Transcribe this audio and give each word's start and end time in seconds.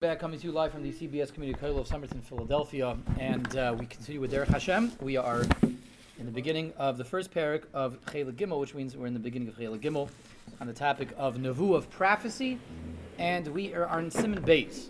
Back 0.00 0.18
coming 0.18 0.40
to 0.40 0.46
you 0.46 0.52
live 0.52 0.72
from 0.72 0.82
the 0.82 0.94
CBS 0.94 1.30
Community 1.30 1.60
College 1.60 1.76
of 1.76 1.86
Somerton, 1.86 2.22
Philadelphia, 2.22 2.96
and 3.18 3.54
uh, 3.54 3.76
we 3.78 3.84
continue 3.84 4.18
with 4.18 4.32
Derech 4.32 4.48
Hashem. 4.48 4.92
We 5.02 5.18
are 5.18 5.42
in 6.18 6.24
the 6.24 6.32
beginning 6.32 6.72
of 6.78 6.96
the 6.96 7.04
first 7.04 7.30
parak 7.30 7.64
of 7.74 7.98
Chela 8.10 8.32
Gimel, 8.32 8.58
which 8.60 8.74
means 8.74 8.96
we're 8.96 9.08
in 9.08 9.12
the 9.12 9.20
beginning 9.20 9.48
of 9.48 9.58
Chela 9.58 9.76
Gimel, 9.76 10.08
on 10.58 10.68
the 10.68 10.72
topic 10.72 11.10
of 11.18 11.36
Navu 11.36 11.76
of 11.76 11.90
prophecy, 11.90 12.58
and 13.18 13.46
we 13.48 13.74
are 13.74 13.86
on 13.88 14.10
Siman 14.10 14.40
Beis, 14.40 14.88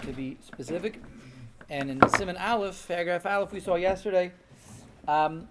to 0.00 0.12
be 0.14 0.38
specific. 0.40 0.98
And 1.68 1.90
in 1.90 2.00
Siman 2.00 2.40
Aleph, 2.40 2.88
paragraph 2.88 3.26
Aleph, 3.26 3.52
we 3.52 3.60
saw 3.60 3.74
yesterday, 3.74 4.32
um, 5.08 5.46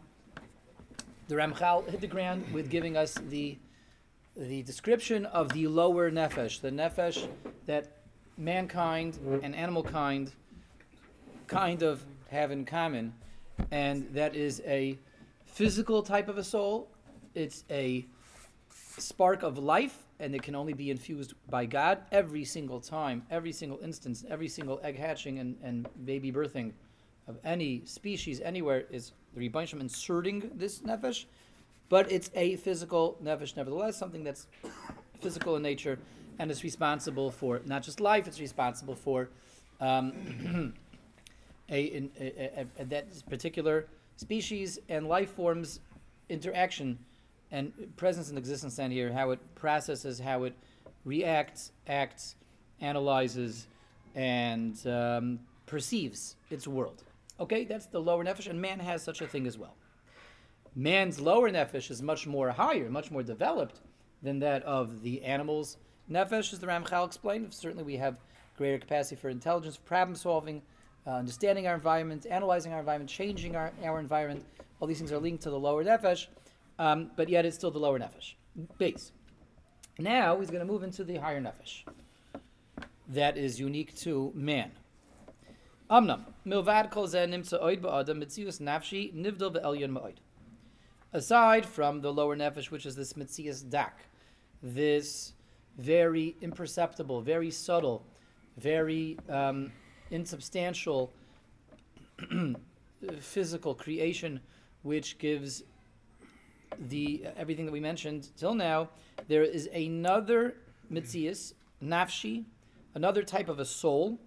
the 1.27 1.35
Ramchal 1.35 1.87
hit 1.87 2.01
the 2.01 2.07
ground 2.07 2.51
with 2.51 2.71
giving 2.71 2.97
us 2.97 3.13
the 3.13 3.59
the 4.35 4.63
description 4.63 5.25
of 5.25 5.49
the 5.49 5.67
lower 5.67 6.09
nefesh, 6.09 6.61
the 6.61 6.71
nefesh 6.71 7.27
that 7.65 7.98
mankind 8.39 9.19
and 9.43 9.53
animal 9.53 9.83
kind 9.83 10.31
kind 11.47 11.83
of 11.83 12.03
have 12.29 12.51
in 12.51 12.63
common, 12.63 13.13
and 13.71 14.07
that 14.13 14.35
is 14.35 14.61
a 14.65 14.97
physical 15.45 16.01
type 16.01 16.29
of 16.29 16.37
a 16.37 16.43
soul. 16.43 16.87
It's 17.35 17.65
a 17.69 18.05
spark 18.97 19.43
of 19.43 19.57
life, 19.57 19.97
and 20.19 20.33
it 20.33 20.41
can 20.41 20.55
only 20.55 20.73
be 20.73 20.89
infused 20.89 21.33
by 21.49 21.65
God 21.65 21.99
every 22.11 22.45
single 22.45 22.79
time, 22.79 23.23
every 23.29 23.51
single 23.51 23.79
instance, 23.83 24.23
every 24.29 24.47
single 24.47 24.79
egg 24.83 24.97
hatching 24.97 25.39
and, 25.39 25.57
and 25.63 25.87
baby 26.05 26.31
birthing 26.31 26.71
of 27.27 27.37
any 27.43 27.81
species 27.85 28.41
anywhere 28.41 28.85
is 28.89 29.11
the 29.33 29.49
Rebbeinu 29.49 29.79
inserting 29.79 30.51
this 30.55 30.79
nefesh, 30.79 31.25
but 31.89 32.11
it's 32.11 32.29
a 32.35 32.55
physical 32.57 33.17
nefesh 33.23 33.55
nevertheless, 33.55 33.97
something 33.97 34.23
that's 34.23 34.47
physical 35.19 35.55
in 35.55 35.61
nature 35.61 35.99
and 36.39 36.49
it's 36.49 36.63
responsible 36.63 37.29
for 37.29 37.61
not 37.65 37.83
just 37.83 37.99
life; 37.99 38.27
it's 38.27 38.39
responsible 38.39 38.95
for 38.95 39.29
um, 39.79 40.73
a, 41.69 42.09
a, 42.19 42.65
a, 42.79 42.85
that 42.85 43.05
particular 43.29 43.85
species 44.15 44.79
and 44.89 45.07
life 45.07 45.29
forms 45.31 45.81
interaction 46.29 46.97
and 47.51 47.73
presence 47.97 48.29
and 48.29 48.37
existence 48.37 48.75
down 48.75 48.91
here, 48.91 49.11
how 49.11 49.31
it 49.31 49.39
processes, 49.55 50.19
how 50.19 50.43
it 50.43 50.53
reacts, 51.05 51.71
acts, 51.87 52.35
analyzes, 52.81 53.67
and 54.15 54.85
um, 54.87 55.39
perceives 55.65 56.35
its 56.49 56.67
world. 56.67 57.03
Okay, 57.39 57.63
that's 57.65 57.85
the 57.87 57.99
lower 57.99 58.23
nefesh, 58.23 58.49
and 58.49 58.61
man 58.61 58.79
has 58.79 59.01
such 59.01 59.21
a 59.21 59.27
thing 59.27 59.47
as 59.47 59.57
well. 59.57 59.75
Man's 60.75 61.19
lower 61.19 61.49
nefesh 61.49 61.89
is 61.89 62.01
much 62.01 62.27
more 62.27 62.51
higher, 62.51 62.89
much 62.89 63.11
more 63.11 63.23
developed 63.23 63.79
than 64.21 64.39
that 64.39 64.61
of 64.63 65.01
the 65.01 65.23
animals 65.23 65.77
Nefesh, 66.11 66.53
as 66.53 66.59
the 66.59 66.67
Ramchal 66.67 67.05
explained, 67.05 67.53
certainly 67.53 67.83
we 67.83 67.97
have 67.97 68.19
greater 68.57 68.77
capacity 68.77 69.15
for 69.15 69.29
intelligence, 69.29 69.77
problem 69.77 70.15
solving, 70.15 70.61
uh, 71.05 71.11
understanding 71.11 71.67
our 71.67 71.75
environment, 71.75 72.25
analyzing 72.29 72.73
our 72.73 72.79
environment, 72.79 73.09
changing 73.09 73.55
our, 73.55 73.71
our 73.83 73.99
environment. 73.99 74.43
All 74.79 74.87
these 74.87 74.97
things 74.97 75.11
are 75.11 75.19
linked 75.19 75.43
to 75.43 75.49
the 75.49 75.59
lower 75.59 75.83
Nefesh, 75.83 76.27
um, 76.79 77.11
but 77.15 77.29
yet 77.29 77.45
it's 77.45 77.55
still 77.55 77.71
the 77.71 77.79
lower 77.79 77.99
Nefesh. 77.99 78.33
Base. 78.77 79.11
Now 79.97 80.39
he's 80.39 80.49
going 80.49 80.65
to 80.65 80.71
move 80.71 80.83
into 80.83 81.03
the 81.03 81.17
higher 81.17 81.41
Nefesh. 81.41 81.83
That 83.09 83.37
is 83.37 83.59
unique 83.59 83.95
to 83.97 84.31
man. 84.35 84.71
Amnam, 85.89 86.25
milvad 86.45 86.91
kol 86.91 87.07
nimtza 87.07 87.61
oid 87.63 87.81
ba'adam 87.81 88.23
mitzius 88.23 88.59
nafshi 88.59 89.13
nivdal 89.13 89.55
ve'elyon 89.55 89.91
ma'oid. 89.91 90.17
Aside 91.11 91.65
from 91.65 92.01
the 92.01 92.13
lower 92.13 92.35
nefesh, 92.35 92.69
which 92.69 92.85
is 92.85 92.95
this 92.95 93.13
mitzias 93.13 93.67
dak, 93.67 94.05
this 94.61 95.33
very 95.77 96.35
imperceptible, 96.41 97.21
very 97.21 97.51
subtle, 97.51 98.05
very 98.57 99.17
um, 99.29 99.71
insubstantial 100.11 101.11
physical 103.19 103.73
creation, 103.73 104.39
which 104.83 105.17
gives 105.17 105.63
the 106.87 107.23
uh, 107.25 107.31
everything 107.37 107.65
that 107.65 107.71
we 107.71 107.79
mentioned 107.79 108.29
till 108.37 108.53
now. 108.53 108.89
There 109.27 109.43
is 109.43 109.69
another 109.73 110.55
mitzias, 110.91 111.53
nafshi, 111.83 112.45
another 112.95 113.23
type 113.23 113.49
of 113.49 113.59
a 113.59 113.65
soul. 113.65 114.19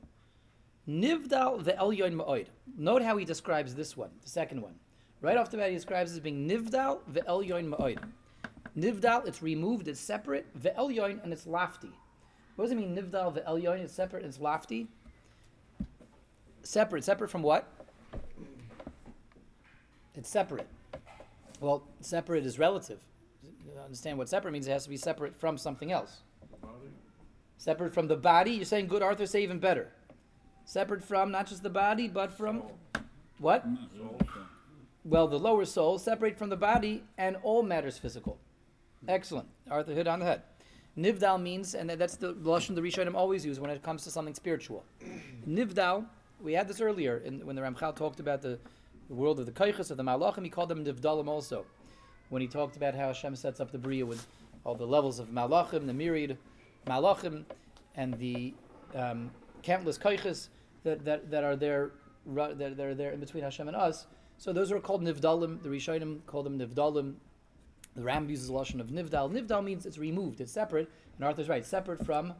Nivdal 0.88 1.62
ve'elyon 1.62 2.14
ma'oid. 2.14 2.46
Note 2.76 3.02
how 3.02 3.16
he 3.16 3.24
describes 3.24 3.74
this 3.74 3.96
one, 3.96 4.10
the 4.22 4.28
second 4.28 4.60
one. 4.60 4.74
Right 5.20 5.36
off 5.36 5.50
the 5.50 5.56
bat, 5.56 5.68
he 5.68 5.76
describes 5.76 6.12
as 6.12 6.18
being 6.18 6.48
nivdal 6.48 7.00
ve'elyon 7.12 7.68
ma'oid. 7.68 7.98
Nivdal, 8.76 9.26
it's 9.26 9.42
removed, 9.42 9.88
it's 9.88 10.00
separate. 10.00 10.46
Ve'elyoin, 10.58 11.22
and 11.22 11.32
it's 11.32 11.46
lofty. 11.46 11.90
What 12.56 12.64
does 12.64 12.72
it 12.72 12.76
mean, 12.76 12.96
nivdal, 12.96 13.36
ve'elyoin, 13.36 13.80
it's 13.80 13.94
separate, 13.94 14.24
it's 14.24 14.40
lofty? 14.40 14.88
Separate. 16.62 17.04
Separate 17.04 17.28
from 17.28 17.42
what? 17.42 17.66
It's 20.14 20.28
separate. 20.28 20.68
Well, 21.60 21.82
separate 22.00 22.46
is 22.46 22.58
relative. 22.58 23.00
understand 23.82 24.18
what 24.18 24.28
separate 24.28 24.52
means? 24.52 24.66
It 24.66 24.70
has 24.70 24.84
to 24.84 24.90
be 24.90 24.96
separate 24.96 25.36
from 25.36 25.58
something 25.58 25.90
else. 25.90 26.20
Separate 27.58 27.94
from 27.94 28.08
the 28.08 28.16
body. 28.16 28.52
You're 28.52 28.64
saying 28.64 28.88
good 28.88 29.02
Arthur 29.02 29.26
say 29.26 29.42
even 29.42 29.58
better. 29.58 29.88
Separate 30.64 31.02
from 31.02 31.30
not 31.30 31.46
just 31.46 31.62
the 31.62 31.70
body, 31.70 32.08
but 32.08 32.32
from 32.32 32.62
what? 33.38 33.64
Well, 35.04 35.26
the 35.26 35.38
lower 35.38 35.64
soul, 35.64 35.98
separate 35.98 36.38
from 36.38 36.48
the 36.48 36.56
body 36.56 37.02
and 37.18 37.36
all 37.42 37.62
matters 37.62 37.98
physical. 37.98 38.38
Excellent. 39.08 39.48
Arthur 39.70 39.94
hit 39.94 40.06
on 40.06 40.20
the 40.20 40.24
head. 40.24 40.42
Nivdal 40.96 41.40
means, 41.40 41.74
and 41.74 41.88
that's 41.90 42.16
the 42.16 42.34
lashon 42.34 42.74
the 42.74 42.82
Rishonim 42.82 43.14
always 43.14 43.44
use 43.44 43.58
when 43.58 43.70
it 43.70 43.82
comes 43.82 44.04
to 44.04 44.10
something 44.10 44.34
spiritual. 44.34 44.84
Nivdal, 45.48 46.04
we 46.40 46.52
had 46.52 46.68
this 46.68 46.80
earlier 46.80 47.18
in, 47.18 47.44
when 47.46 47.56
the 47.56 47.62
Ramchal 47.62 47.96
talked 47.96 48.20
about 48.20 48.42
the, 48.42 48.58
the 49.08 49.14
world 49.14 49.40
of 49.40 49.46
the 49.46 49.52
Kaichas 49.52 49.90
of 49.90 49.96
the 49.96 50.02
Malachim. 50.02 50.44
He 50.44 50.50
called 50.50 50.68
them 50.68 50.84
Nivdalim 50.84 51.28
also. 51.28 51.64
When 52.28 52.42
he 52.42 52.48
talked 52.48 52.76
about 52.76 52.94
how 52.94 53.08
Hashem 53.08 53.36
sets 53.36 53.60
up 53.60 53.72
the 53.72 53.78
Bria 53.78 54.04
with 54.04 54.26
all 54.64 54.74
the 54.74 54.86
levels 54.86 55.18
of 55.18 55.28
Malachim, 55.28 55.86
the 55.86 55.94
myriad 55.94 56.36
Malachim, 56.86 57.44
and 57.96 58.14
the 58.18 58.54
um, 58.94 59.30
countless 59.62 59.98
Kaichas 59.98 60.48
that, 60.84 61.04
that, 61.04 61.30
that 61.30 61.44
are 61.44 61.56
there 61.56 61.92
that, 62.26 62.58
that 62.58 62.80
are 62.80 62.94
there 62.94 63.10
in 63.10 63.20
between 63.20 63.42
Hashem 63.42 63.66
and 63.66 63.76
us. 63.76 64.06
So 64.38 64.52
those 64.52 64.70
are 64.70 64.78
called 64.78 65.02
Nivdalim. 65.02 65.62
The 65.62 65.68
Rishonim 65.68 66.24
call 66.26 66.42
them 66.42 66.58
Nivdalim 66.58 67.14
the 67.96 68.02
Ram 68.02 68.28
uses 68.28 68.48
the 68.48 68.54
lashon 68.54 68.80
of 68.80 68.88
nivdal. 68.88 69.30
Nivdal 69.32 69.62
means 69.62 69.86
it's 69.86 69.98
removed, 69.98 70.40
it's 70.40 70.52
separate. 70.52 70.90
And 71.16 71.24
Arthur's 71.24 71.48
right, 71.48 71.64
separate 71.64 72.04
from 72.04 72.32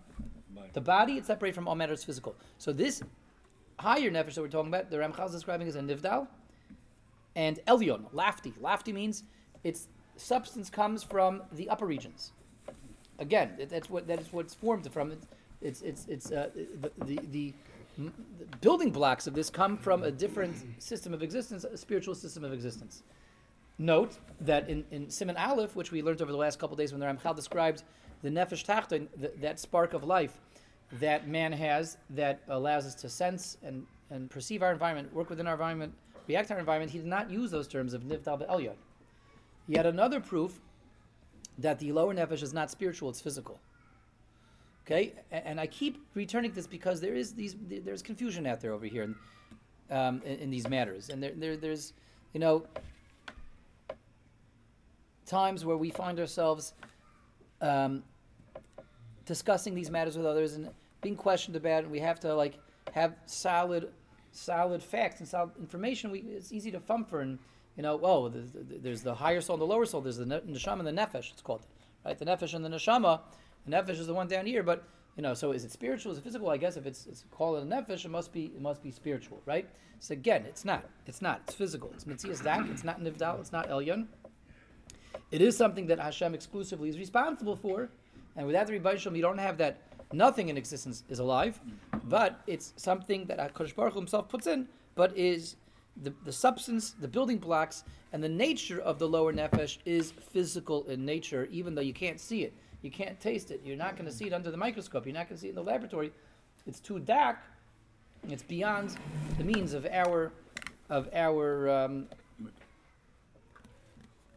the 0.73 0.81
body, 0.81 1.15
it's 1.15 1.27
separate 1.27 1.55
from 1.55 1.69
all 1.69 1.75
matters 1.75 2.03
physical. 2.05 2.35
So 2.59 2.73
this 2.73 3.03
higher 3.79 4.11
nefesh 4.11 4.35
that 4.35 4.43
we're 4.43 4.49
talking 4.49 4.69
about, 4.69 4.91
the 4.91 4.97
Ramchal 4.97 5.27
is 5.27 5.33
describing 5.33 5.69
as 5.69 5.77
a 5.77 5.81
nivdal, 5.81 6.27
and 7.37 7.59
elyon, 7.67 8.05
lofty. 8.13 8.53
Lofty 8.61 8.93
means 8.93 9.25
its 9.65 9.89
substance 10.17 10.71
comes 10.71 11.03
from 11.03 11.43
the 11.53 11.69
upper 11.69 11.87
regions. 11.87 12.33
Again, 13.19 13.53
that's 13.69 13.89
what 13.89 14.07
that 14.07 14.21
is 14.21 14.33
what's 14.33 14.55
formed 14.55 14.91
from. 14.93 15.13
It's 15.61 15.83
it's 15.83 16.07
it's 16.09 16.33
uh, 16.33 16.51
the, 16.55 16.91
the 17.05 17.21
the 17.31 17.55
building 18.61 18.91
blocks 18.91 19.27
of 19.27 19.35
this 19.35 19.51
come 19.51 19.77
from 19.77 20.03
a 20.03 20.11
different 20.11 20.57
system 20.83 21.13
of 21.15 21.23
existence, 21.23 21.65
a 21.65 21.77
spiritual 21.77 22.15
system 22.15 22.45
of 22.45 22.53
existence. 22.53 23.03
Note 23.79 24.19
that 24.41 24.69
in, 24.69 24.85
in 24.91 25.07
Siman 25.07 25.39
Aleph, 25.39 25.75
which 25.75 25.91
we 25.93 26.03
learned 26.03 26.23
over 26.23 26.31
the 26.31 26.39
last 26.39 26.59
couple 26.59 26.77
days 26.77 26.93
when 26.93 27.01
the 27.01 27.07
Ramchal 27.07 27.35
described 27.35 27.85
the 28.23 28.29
Nefesh 28.29 28.65
Tachton, 28.65 29.09
that 29.41 29.59
spark 29.59 29.95
of 29.95 30.05
life 30.05 30.39
that 31.01 31.27
man 31.27 31.53
has 31.53 31.97
that 32.11 32.41
allows 32.49 32.87
us 32.87 32.95
to 32.97 33.09
sense 33.09 33.57
and, 33.63 33.87
and 34.11 34.31
perceive 34.31 34.63
our 34.63 34.73
environment, 34.73 35.13
work 35.13 35.31
within 35.31 35.47
our 35.47 35.55
environment, 35.55 35.95
react 36.29 36.49
to 36.49 36.55
our 36.55 36.61
environment, 36.61 36.91
he 36.91 36.99
did 36.99 37.07
not 37.07 37.31
use 37.31 37.51
those 37.51 37.67
terms 37.67 37.95
of 37.95 38.03
Nivdal 38.03 38.41
Be'elyon. 38.41 38.77
Yet 39.67 39.87
another 39.87 40.21
proof 40.21 40.61
that 41.59 41.79
the 41.79 41.93
lower 41.93 42.15
Nefesh 42.15 42.43
is 42.43 42.53
not 42.53 42.71
spiritual, 42.71 43.09
it's 43.09 43.21
physical. 43.21 43.61
Okay, 44.85 45.13
and, 45.31 45.61
I 45.61 45.69
keep 45.69 46.05
returning 46.15 46.51
this 46.53 46.67
because 46.67 47.01
there 47.01 47.15
is 47.15 47.35
these 47.35 47.55
there's 47.69 48.03
confusion 48.03 48.49
out 48.49 48.61
there 48.61 48.73
over 48.73 48.85
here 48.85 49.05
in, 49.05 49.15
um, 49.97 50.21
in, 50.25 50.41
in 50.41 50.51
these 50.51 50.69
matters, 50.69 51.09
and 51.09 51.23
there, 51.23 51.31
there 51.37 51.57
there's 51.57 51.93
you 52.35 52.41
know 52.41 52.67
times 55.27 55.65
where 55.65 55.77
we 55.77 55.91
find 55.91 56.19
ourselves 56.19 56.75
um, 57.61 58.03
discussing 59.25 59.75
these 59.75 59.91
matters 59.91 60.17
with 60.17 60.27
others 60.27 60.55
and 60.55 60.69
being 61.01 61.17
questioned 61.17 61.57
about 61.57 61.81
it. 61.81 61.85
And 61.85 61.93
we 61.93 62.01
have 62.01 62.21
to 62.21 62.35
like 62.35 62.59
have 62.93 63.15
solid, 63.27 63.91
solid 64.33 64.83
facts 64.83 65.21
and 65.21 65.29
solid 65.29 65.51
information. 65.59 66.11
We, 66.11 66.21
it's 66.21 66.53
easy 66.53 66.71
to 66.73 66.81
fumfer 66.81 67.23
and 67.23 67.39
you 67.77 67.83
know, 67.83 67.99
oh, 68.03 68.29
there's, 68.29 68.51
there's 68.55 69.03
the 69.03 69.15
higher 69.15 69.41
soul 69.41 69.55
and 69.55 69.63
the 69.63 69.67
lower 69.67 69.87
soul. 69.87 70.03
There's 70.03 70.19
the 70.19 70.27
neshama 70.27 70.87
and 70.87 70.89
the 70.89 71.03
nefesh. 71.03 71.33
It's 71.33 71.41
called 71.41 71.67
right. 72.05 72.19
The 72.19 72.27
nefesh 72.27 72.55
and 72.55 72.65
the 72.65 72.69
neshama. 72.69 73.21
The 73.67 73.73
nefesh 73.73 73.99
is 73.99 74.07
the 74.07 74.15
one 74.15 74.29
down 74.29 74.47
here, 74.47 74.63
but 74.63 74.85
you 75.17 75.23
know, 75.23 75.35
so 75.35 75.53
is 75.53 75.65
it 75.65 75.73
spiritual? 75.73 76.13
Is 76.13 76.19
it 76.19 76.25
physical? 76.25 76.51
I 76.51 76.57
guess 76.57 76.77
if 76.77 76.87
it's, 76.87 77.07
it's 77.07 77.25
called 77.31 77.63
a 77.63 77.67
nefesh, 77.67 78.05
it 78.05 78.11
must 78.11 78.33
be 78.33 78.47
it 78.47 78.61
must 78.61 78.83
be 78.83 78.91
spiritual, 78.91 79.41
right? 79.47 79.69
So 80.01 80.13
again, 80.13 80.45
it's 80.47 80.65
not. 80.65 80.85
It's 81.07 81.23
not. 81.23 81.43
It's 81.47 81.55
physical. 81.55 81.91
It's 81.95 82.05
mitzias 82.05 82.43
dak. 82.43 82.67
It's 82.69 82.85
not 82.85 83.01
nivdal. 83.01 83.41
It's 83.41 83.53
not 83.53 83.69
elyon. 83.69 84.07
It 85.33 85.41
is 85.41 85.57
something 85.57 85.87
that 85.89 85.99
Hashem 85.99 86.35
exclusively 86.35 86.89
is 86.89 86.99
responsible 86.99 87.57
for, 87.57 87.89
and 88.37 88.47
without 88.47 88.69
the 88.69 88.79
Rebbeinu 88.79 89.17
you 89.17 89.23
don't 89.23 89.39
have 89.39 89.59
that 89.59 89.81
Nothing 90.13 90.51
in 90.51 90.59
existence 90.59 91.05
is 91.09 91.21
alive, 91.21 91.59
but 92.05 92.41
it's 92.47 92.75
something 92.77 93.25
that 93.27 93.39
HaKadosh 93.39 93.75
Baruch 93.75 93.95
himself 93.95 94.29
puts 94.29 94.47
in, 94.47 94.69
but 94.95 95.17
is 95.17 95.57
the, 96.03 96.13
the 96.25 96.33
substance, 96.33 96.91
the 96.91 97.09
building 97.09 97.39
blocks, 97.39 97.85
and 98.13 98.23
the 98.23 98.29
nature 98.29 98.81
of 98.81 98.99
the 98.99 99.09
lower 99.09 99.33
nefesh 99.33 99.79
is 99.87 100.11
physical 100.11 100.85
in 100.85 101.07
nature, 101.07 101.49
even 101.51 101.75
though 101.75 101.83
you 101.83 101.95
can't 101.95 102.21
see 102.21 102.43
it. 102.43 102.53
You 102.83 102.91
can't 102.91 103.19
taste 103.21 103.51
it. 103.51 103.63
You're 103.65 103.77
not 103.77 103.97
going 103.97 104.05
to 104.05 104.13
see 104.13 104.27
it 104.27 104.35
under 104.35 104.51
the 104.51 104.57
microscope. 104.57 105.07
You're 105.07 105.15
not 105.15 105.29
going 105.29 105.37
to 105.37 105.41
see 105.41 105.47
it 105.47 105.51
in 105.51 105.57
the 105.57 105.63
laboratory. 105.63 106.13
It's 106.67 106.81
too 106.81 106.99
dark. 106.99 107.39
It's 108.29 108.43
beyond 108.43 108.97
the 109.39 109.45
means 109.45 109.73
of 109.73 109.87
our 109.87 110.33
of 110.91 111.09
our 111.15 111.71
um, 111.71 112.07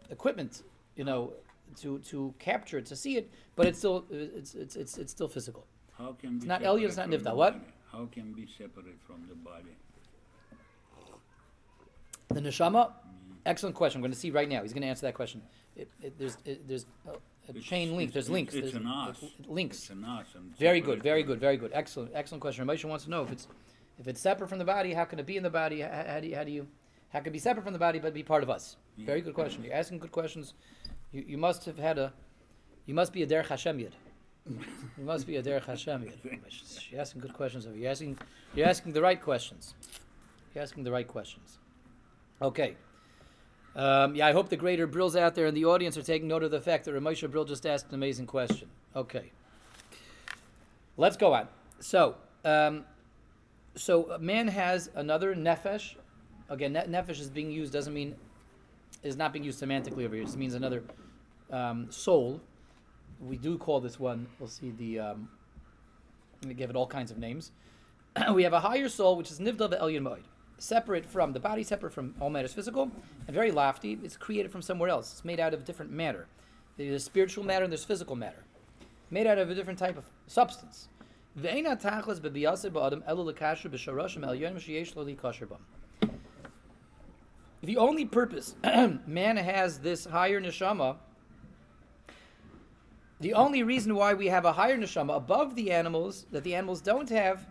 equipment, 0.10 0.64
you 0.96 1.04
know, 1.04 1.34
to, 1.82 2.00
to 2.00 2.34
capture 2.40 2.78
it, 2.78 2.86
to 2.88 2.96
see 2.96 3.18
it, 3.18 3.32
but 3.56 3.68
it's 3.68 3.78
still 3.78 4.06
it's 4.10 4.56
it's 4.56 4.76
it's, 4.76 4.98
it's 4.98 5.12
still 5.12 5.28
physical. 5.28 5.66
How 5.98 6.14
can 6.14 6.40
be 6.40 6.48
not 6.48 6.62
Elyon, 6.62 6.86
it's 6.86 6.98
not 6.98 7.10
Nivda. 7.10 7.36
What? 7.36 7.60
How 7.92 8.08
can 8.12 8.34
be 8.34 8.48
separate 8.58 8.98
from 9.06 9.26
the 9.30 9.36
body? 9.36 9.76
The 12.30 12.42
neshama, 12.42 12.92
excellent 13.46 13.76
question. 13.76 14.00
I'm 14.00 14.02
going 14.02 14.12
to 14.12 14.18
see 14.18 14.32
right 14.32 14.50
now. 14.50 14.62
He's 14.62 14.74
going 14.74 14.82
to 14.82 14.88
answer 14.88 15.06
that 15.06 15.14
question. 15.14 15.42
It, 15.76 15.90
it, 16.02 16.18
there's 16.18 16.38
it, 16.46 16.68
there's 16.68 16.86
a, 17.08 17.16
a 17.50 17.60
chain 17.60 17.96
link. 17.96 18.14
There's 18.14 18.30
links. 18.30 18.54
It's 18.54 18.72
there's 18.72 18.76
an 18.76 18.88
us. 18.88 19.24
links. 19.48 19.78
It's 19.78 19.90
an 19.92 20.04
us. 20.04 20.28
Very 20.58 20.82
good. 20.82 21.04
Very 21.04 21.24
good. 21.24 21.40
Very 21.40 21.58
good. 21.58 21.72
Excellent. 21.74 22.12
Excellent 22.14 22.42
question. 22.42 22.66
Ramesha 22.66 22.86
wants 22.86 23.06
to 23.06 23.10
know 23.10 23.24
if 23.24 23.32
it's 23.32 23.48
if 24.00 24.08
it's 24.08 24.20
separate 24.20 24.50
from 24.50 24.60
the 24.60 24.66
body. 24.66 24.94
How 24.94 25.06
can 25.06 25.20
it 25.20 25.26
be 25.26 25.38
in 25.38 25.44
the 25.44 25.50
body? 25.50 25.82
How, 25.82 26.06
how 26.08 26.20
do 26.20 26.28
you 26.28 26.36
how 26.36 26.44
do 26.44 26.52
you 26.52 26.68
how 27.10 27.20
can 27.20 27.28
it 27.28 27.34
be 27.34 27.40
separate 27.40 27.64
from 27.64 27.74
the 27.74 27.80
body 27.80 28.00
but 28.00 28.14
be 28.14 28.24
part 28.24 28.44
of 28.44 28.50
us? 28.50 28.78
Very 28.98 29.22
good 29.22 29.34
question. 29.34 29.64
You're 29.64 29.74
asking 29.74 30.00
good 30.00 30.12
questions. 30.12 30.54
You, 31.16 31.24
you 31.26 31.38
must 31.38 31.64
have 31.64 31.78
had 31.78 31.98
a 31.98 32.12
you 32.86 32.94
must 32.94 33.14
be 33.14 33.24
a 33.24 33.28
derech 33.28 33.48
Hashem 33.48 33.80
yid. 33.80 33.96
You 34.46 35.06
must 35.06 35.26
be 35.26 35.38
a 35.38 35.42
derech 35.42 35.64
Hashem 35.64 36.04
yid. 36.04 36.20
You're 36.92 37.00
asking 37.00 37.22
good 37.22 37.34
questions. 37.34 37.66
Of 37.66 37.78
You're 37.78 37.90
asking 37.90 38.18
you're 38.54 38.68
asking 38.68 38.92
the 38.92 39.02
right 39.02 39.22
questions. 39.22 39.76
You're 40.54 40.62
asking 40.62 40.84
the 40.84 40.92
right 40.92 41.08
questions. 41.08 41.60
Okay. 42.42 42.76
Um, 43.78 44.14
yeah, 44.16 44.28
I 44.28 44.34
hope 44.34 44.50
the 44.50 44.58
greater 44.58 44.88
Brills 44.88 45.16
out 45.16 45.36
there 45.36 45.46
in 45.46 45.54
the 45.54 45.64
audience 45.64 45.98
are 45.98 46.02
taking 46.02 46.28
note 46.28 46.44
of 46.44 46.52
the 46.52 46.60
fact 46.60 46.84
that 46.84 46.94
Ramesha 46.94 47.32
Brill 47.32 47.46
just 47.46 47.66
asked 47.66 47.90
an 47.90 47.96
amazing 47.96 48.26
question. 48.28 48.68
Okay. 48.94 49.32
Let's 50.98 51.16
go 51.16 51.34
on. 51.34 51.48
So, 51.80 52.16
um, 52.44 52.86
so 53.76 54.12
a 54.12 54.20
man 54.20 54.50
has 54.50 54.90
another 54.96 55.34
nefesh. 55.34 55.96
Again, 56.50 56.74
nefesh 56.74 57.20
is 57.22 57.30
being 57.30 57.52
used 57.52 57.72
doesn't 57.72 57.94
mean 57.94 58.16
is 59.06 59.16
not 59.16 59.32
being 59.32 59.46
used 59.46 59.62
semantically 59.62 60.06
over 60.06 60.16
here. 60.16 60.24
It 60.24 60.36
means 60.36 60.56
another 60.56 60.84
um, 61.52 61.88
soul. 61.92 62.42
We 63.22 63.38
do 63.38 63.58
call 63.58 63.80
this 63.80 64.00
one. 64.00 64.28
We'll 64.40 64.50
see 64.50 64.72
the. 64.72 65.00
Um, 65.00 65.30
we 66.46 66.54
give 66.54 66.70
it 66.70 66.76
all 66.76 66.88
kinds 66.88 67.12
of 67.12 67.18
names. 67.18 67.52
we 68.34 68.44
have 68.44 68.54
a 68.54 68.60
higher 68.60 68.90
soul, 68.90 69.16
which 69.16 69.32
is 69.32 69.40
nivda 69.40 69.72
ve'elyon 69.72 70.02
moed, 70.02 70.24
separate 70.58 71.06
from 71.06 71.34
the 71.34 71.40
body, 71.40 71.64
separate 71.64 71.94
from 71.94 72.16
all 72.20 72.30
matters 72.30 72.54
physical, 72.54 72.92
and 73.28 73.34
very 73.34 73.52
lofty. 73.52 73.98
It's 74.04 74.18
created 74.18 74.52
from 74.52 74.62
somewhere 74.62 74.90
else. 74.90 75.12
It's 75.14 75.26
made 75.26 75.40
out 75.40 75.54
of 75.54 75.64
different 75.66 75.92
matter. 75.92 76.28
There's 76.78 77.04
spiritual 77.04 77.46
matter 77.46 77.64
and 77.64 77.72
there's 77.72 77.86
physical 77.86 78.16
matter, 78.16 78.44
made 79.10 79.28
out 79.28 79.38
of 79.38 79.50
a 79.50 79.56
different 79.56 79.80
type 79.80 79.98
of 79.98 80.06
substance. 80.28 80.90
The 87.66 87.78
only 87.78 88.06
purpose 88.06 88.54
man 89.08 89.38
has 89.38 89.80
this 89.80 90.06
higher 90.06 90.40
neshama, 90.40 90.98
the 93.20 93.34
only 93.34 93.64
reason 93.64 93.96
why 93.96 94.14
we 94.14 94.28
have 94.28 94.46
a 94.46 94.54
higher 94.54 94.78
neshama 94.78 95.18
above 95.18 95.56
the 95.56 95.72
animals 95.72 96.28
that 96.32 96.44
the 96.44 96.54
animals 96.54 96.80
don't 96.80 97.10
have, 97.10 97.48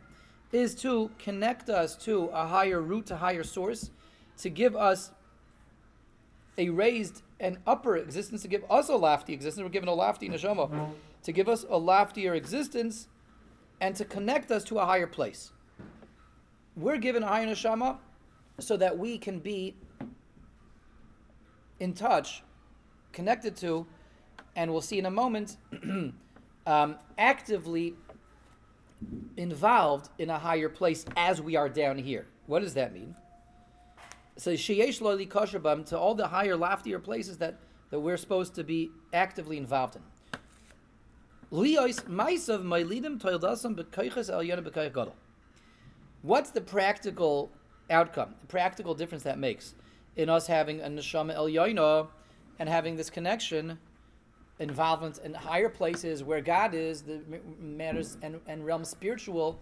is 0.52 0.76
to 0.76 1.11
connect 1.19 1.69
us 1.69 1.96
to 1.96 2.26
a 2.26 2.46
higher 2.46 2.81
root, 2.81 3.11
a 3.11 3.16
higher 3.16 3.43
source, 3.43 3.90
to 4.38 4.49
give 4.49 4.76
us 4.76 5.11
a 6.58 6.69
raised 6.69 7.22
and 7.40 7.58
upper 7.67 7.96
existence, 7.96 8.43
to 8.43 8.49
give 8.49 8.62
us 8.70 8.88
a 8.88 8.94
lofty 8.94 9.32
existence. 9.32 9.64
We're 9.64 9.70
given 9.70 9.88
a 9.88 9.94
lofty 9.94 10.28
neshama, 10.28 10.93
to 11.25 11.32
give 11.32 11.49
us 11.49 11.67
a 11.69 11.76
loftier 11.76 12.34
existence, 12.34 13.08
and 13.81 13.96
to 13.96 14.05
connect 14.05 14.52
us 14.52 14.62
to 14.64 14.78
a 14.78 14.87
higher 14.87 15.08
place. 15.08 15.50
We're 16.76 16.99
given 16.99 17.25
a 17.25 17.26
higher 17.26 17.49
neshama 17.49 17.99
so 18.60 18.76
that 18.76 18.96
we 18.96 19.19
can 19.19 19.40
be 19.40 19.75
in 21.84 21.92
touch, 21.92 22.42
connected 23.12 23.54
to, 23.56 23.86
and 24.56 24.72
we'll 24.72 24.81
see 24.81 24.98
in 24.98 25.06
a 25.06 25.10
moment, 25.10 25.58
um, 26.66 26.96
actively 27.19 27.94
involved 29.36 30.08
in 30.19 30.31
a 30.31 30.38
higher 30.38 30.70
place 30.70 31.04
as 31.14 31.42
we 31.42 31.56
are 31.56 31.69
down 31.69 31.98
here. 31.98 32.26
What 32.46 32.62
does 32.62 32.72
that 32.75 32.94
mean? 32.94 33.14
So 34.36 34.54
sheyesh 34.54 35.00
lo 35.00 35.14
li 35.14 35.26
kosher 35.26 35.60
to 35.60 35.98
all 35.98 36.14
the 36.14 36.26
higher, 36.26 36.56
loftier 36.56 36.98
places 36.98 37.36
that, 37.38 37.58
that 37.90 38.00
we're 38.00 38.16
supposed 38.16 38.54
to 38.54 38.64
be 38.64 38.90
actively 39.12 39.58
involved 39.58 39.96
in. 39.96 40.02
What's 46.22 46.50
the 46.50 46.60
practical 46.62 47.50
outcome, 47.90 48.34
the 48.40 48.46
practical 48.46 48.94
difference 48.94 49.25
that 49.25 49.38
makes 49.38 49.75
in 50.16 50.28
us 50.28 50.46
having 50.46 50.81
a 50.81 50.88
neshama 50.88 51.37
elyono 51.37 52.08
and 52.58 52.69
having 52.69 52.96
this 52.96 53.11
connection, 53.11 53.78
involvement 54.58 55.19
in 55.19 55.34
higher 55.34 55.69
places 55.69 56.22
where 56.22 56.40
God 56.40 56.75
is, 56.75 57.02
the 57.02 57.20
matters 57.58 58.16
mm. 58.16 58.25
and, 58.25 58.40
and 58.46 58.64
realm 58.64 58.84
spiritual, 58.84 59.58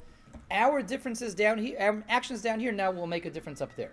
our 0.50 0.82
differences 0.82 1.34
down 1.34 1.58
here, 1.58 1.76
our 1.81 2.04
actions 2.08 2.43
down 2.43 2.60
here 2.60 2.72
now 2.72 2.90
will 2.90 3.06
make 3.06 3.25
a 3.25 3.31
difference 3.31 3.60
up 3.60 3.75
there. 3.76 3.93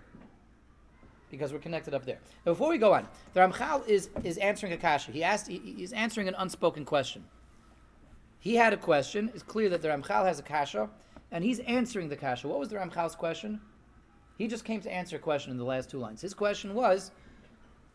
Because 1.30 1.52
we're 1.52 1.60
connected 1.60 1.94
up 1.94 2.04
there. 2.04 2.18
Now, 2.44 2.52
before 2.52 2.68
we 2.68 2.78
go 2.78 2.92
on, 2.92 3.06
the 3.34 3.40
Ramchal 3.40 3.86
is, 3.86 4.10
is 4.24 4.36
answering 4.38 4.72
a 4.72 4.76
kasha. 4.76 5.12
He 5.12 5.22
asked, 5.22 5.46
he, 5.46 5.58
he's 5.58 5.92
answering 5.92 6.26
an 6.28 6.34
unspoken 6.36 6.84
question. 6.84 7.24
He 8.40 8.56
had 8.56 8.72
a 8.72 8.76
question. 8.76 9.30
It's 9.32 9.42
clear 9.42 9.68
that 9.68 9.80
the 9.80 9.88
Ramchal 9.88 10.24
has 10.26 10.40
a 10.40 10.42
kasha, 10.42 10.90
and 11.30 11.44
he's 11.44 11.60
answering 11.60 12.08
the 12.08 12.16
kasha. 12.16 12.48
What 12.48 12.58
was 12.58 12.68
the 12.68 12.76
Ramchal's 12.76 13.14
question? 13.14 13.60
He 14.40 14.48
just 14.48 14.64
came 14.64 14.80
to 14.80 14.90
answer 14.90 15.16
a 15.16 15.18
question 15.18 15.50
in 15.50 15.58
the 15.58 15.64
last 15.64 15.90
two 15.90 15.98
lines. 15.98 16.22
His 16.22 16.32
question 16.32 16.72
was, 16.72 17.10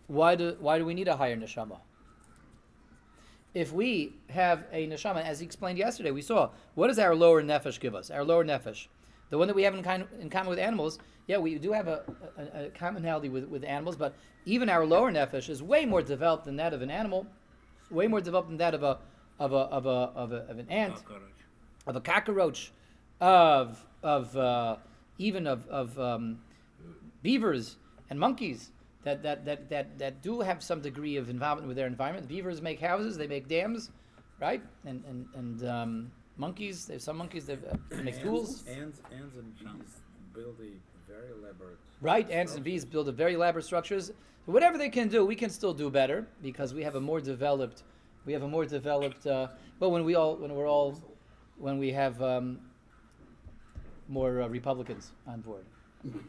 why 0.05 0.35
do, 0.35 0.55
why 0.59 0.77
do 0.77 0.85
we 0.85 0.93
need 0.93 1.07
a 1.07 1.17
higher 1.17 1.35
neshama? 1.35 1.79
If 3.55 3.73
we 3.73 4.13
have 4.29 4.63
a 4.71 4.87
neshama, 4.87 5.23
as 5.23 5.39
he 5.39 5.45
explained 5.47 5.79
yesterday, 5.79 6.11
we 6.11 6.21
saw, 6.21 6.51
what 6.75 6.89
does 6.89 6.99
our 6.99 7.15
lower 7.15 7.41
nefesh 7.41 7.79
give 7.79 7.95
us? 7.95 8.11
Our 8.11 8.23
lower 8.23 8.45
nefesh. 8.45 8.85
The 9.31 9.39
one 9.39 9.47
that 9.47 9.55
we 9.55 9.63
have 9.63 9.73
in, 9.73 9.81
kind, 9.81 10.05
in 10.21 10.29
common 10.29 10.51
with 10.51 10.59
animals, 10.59 10.99
yeah, 11.25 11.39
we 11.39 11.57
do 11.57 11.71
have 11.71 11.87
a, 11.87 12.03
a, 12.37 12.65
a 12.65 12.69
commonality 12.69 13.29
with, 13.29 13.45
with 13.45 13.63
animals, 13.63 13.95
but 13.95 14.13
even 14.45 14.69
our 14.69 14.85
lower 14.85 15.11
nefesh 15.11 15.49
is 15.49 15.63
way 15.63 15.83
more 15.83 16.03
developed 16.03 16.45
than 16.45 16.57
that 16.57 16.75
of 16.75 16.83
an 16.83 16.91
animal, 16.91 17.25
way 17.89 18.05
more 18.05 18.21
developed 18.21 18.49
than 18.49 18.57
that 18.57 18.75
of 18.75 18.83
a, 18.83 18.99
of 19.39 19.51
a, 19.51 19.55
of 19.55 19.87
a, 19.87 19.89
of, 19.89 20.31
a, 20.31 20.35
of 20.47 20.59
an 20.59 20.69
ant 20.69 20.93
Cockroach. 20.93 21.21
of 21.87 21.95
a 21.95 22.01
cockroach, 22.01 22.71
of 23.19 23.83
of 24.03 24.37
uh, 24.37 24.75
even 25.17 25.47
of 25.47 25.67
of 25.67 25.97
um, 25.99 26.39
beavers 27.23 27.77
and 28.09 28.19
monkeys 28.19 28.71
that, 29.03 29.21
that, 29.23 29.45
that, 29.45 29.69
that, 29.69 29.97
that 29.99 30.21
do 30.23 30.41
have 30.41 30.63
some 30.63 30.81
degree 30.81 31.15
of 31.17 31.29
involvement 31.29 31.67
with 31.67 31.77
their 31.77 31.87
environment. 31.87 32.27
Beavers 32.27 32.61
make 32.61 32.79
houses, 32.79 33.17
they 33.17 33.27
make 33.27 33.47
dams, 33.47 33.91
right? 34.41 34.61
And 34.85 35.03
and 35.05 35.27
and 35.35 35.69
um, 35.69 36.11
monkeys, 36.37 36.85
there's 36.85 37.03
some 37.03 37.17
monkeys 37.17 37.45
that 37.45 37.59
uh, 37.71 38.01
make 38.01 38.21
tools, 38.21 38.63
Ants, 38.67 39.01
ants 39.11 39.35
and 39.37 39.55
bees 39.59 40.01
build 40.33 40.55
a 40.59 41.11
very 41.11 41.29
elaborate. 41.39 41.77
right? 42.01 42.29
Ants 42.29 42.55
and 42.55 42.63
bees 42.63 42.83
build 42.83 43.07
a 43.07 43.11
very 43.11 43.35
elaborate 43.35 43.63
structures. 43.65 44.11
Whatever 44.45 44.77
they 44.77 44.89
can 44.89 45.07
do, 45.07 45.25
we 45.25 45.35
can 45.35 45.49
still 45.49 45.73
do 45.73 45.89
better 45.89 46.27
because 46.41 46.73
we 46.73 46.83
have 46.83 46.95
a 46.95 47.01
more 47.01 47.19
developed, 47.21 47.83
we 48.25 48.33
have 48.33 48.43
a 48.43 48.47
more 48.47 48.65
developed. 48.65 49.25
Uh, 49.25 49.47
well, 49.79 49.91
when 49.91 50.03
we 50.03 50.15
all, 50.15 50.35
when 50.35 50.53
we're 50.53 50.69
all, 50.69 51.01
when 51.57 51.77
we 51.79 51.91
have 51.91 52.21
um, 52.21 52.59
more 54.07 54.41
uh, 54.41 54.47
Republicans 54.47 55.11
on 55.27 55.41
board, 55.41 55.63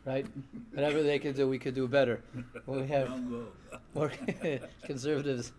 right? 0.05 0.27
Whatever 0.73 1.03
they 1.03 1.19
can 1.19 1.33
do, 1.35 1.49
we 1.49 1.59
could 1.59 1.75
do 1.75 1.87
better. 1.89 2.23
When 2.65 2.81
we 2.81 2.87
have 2.89 3.11
more 3.95 4.13
conservatives 4.85 5.53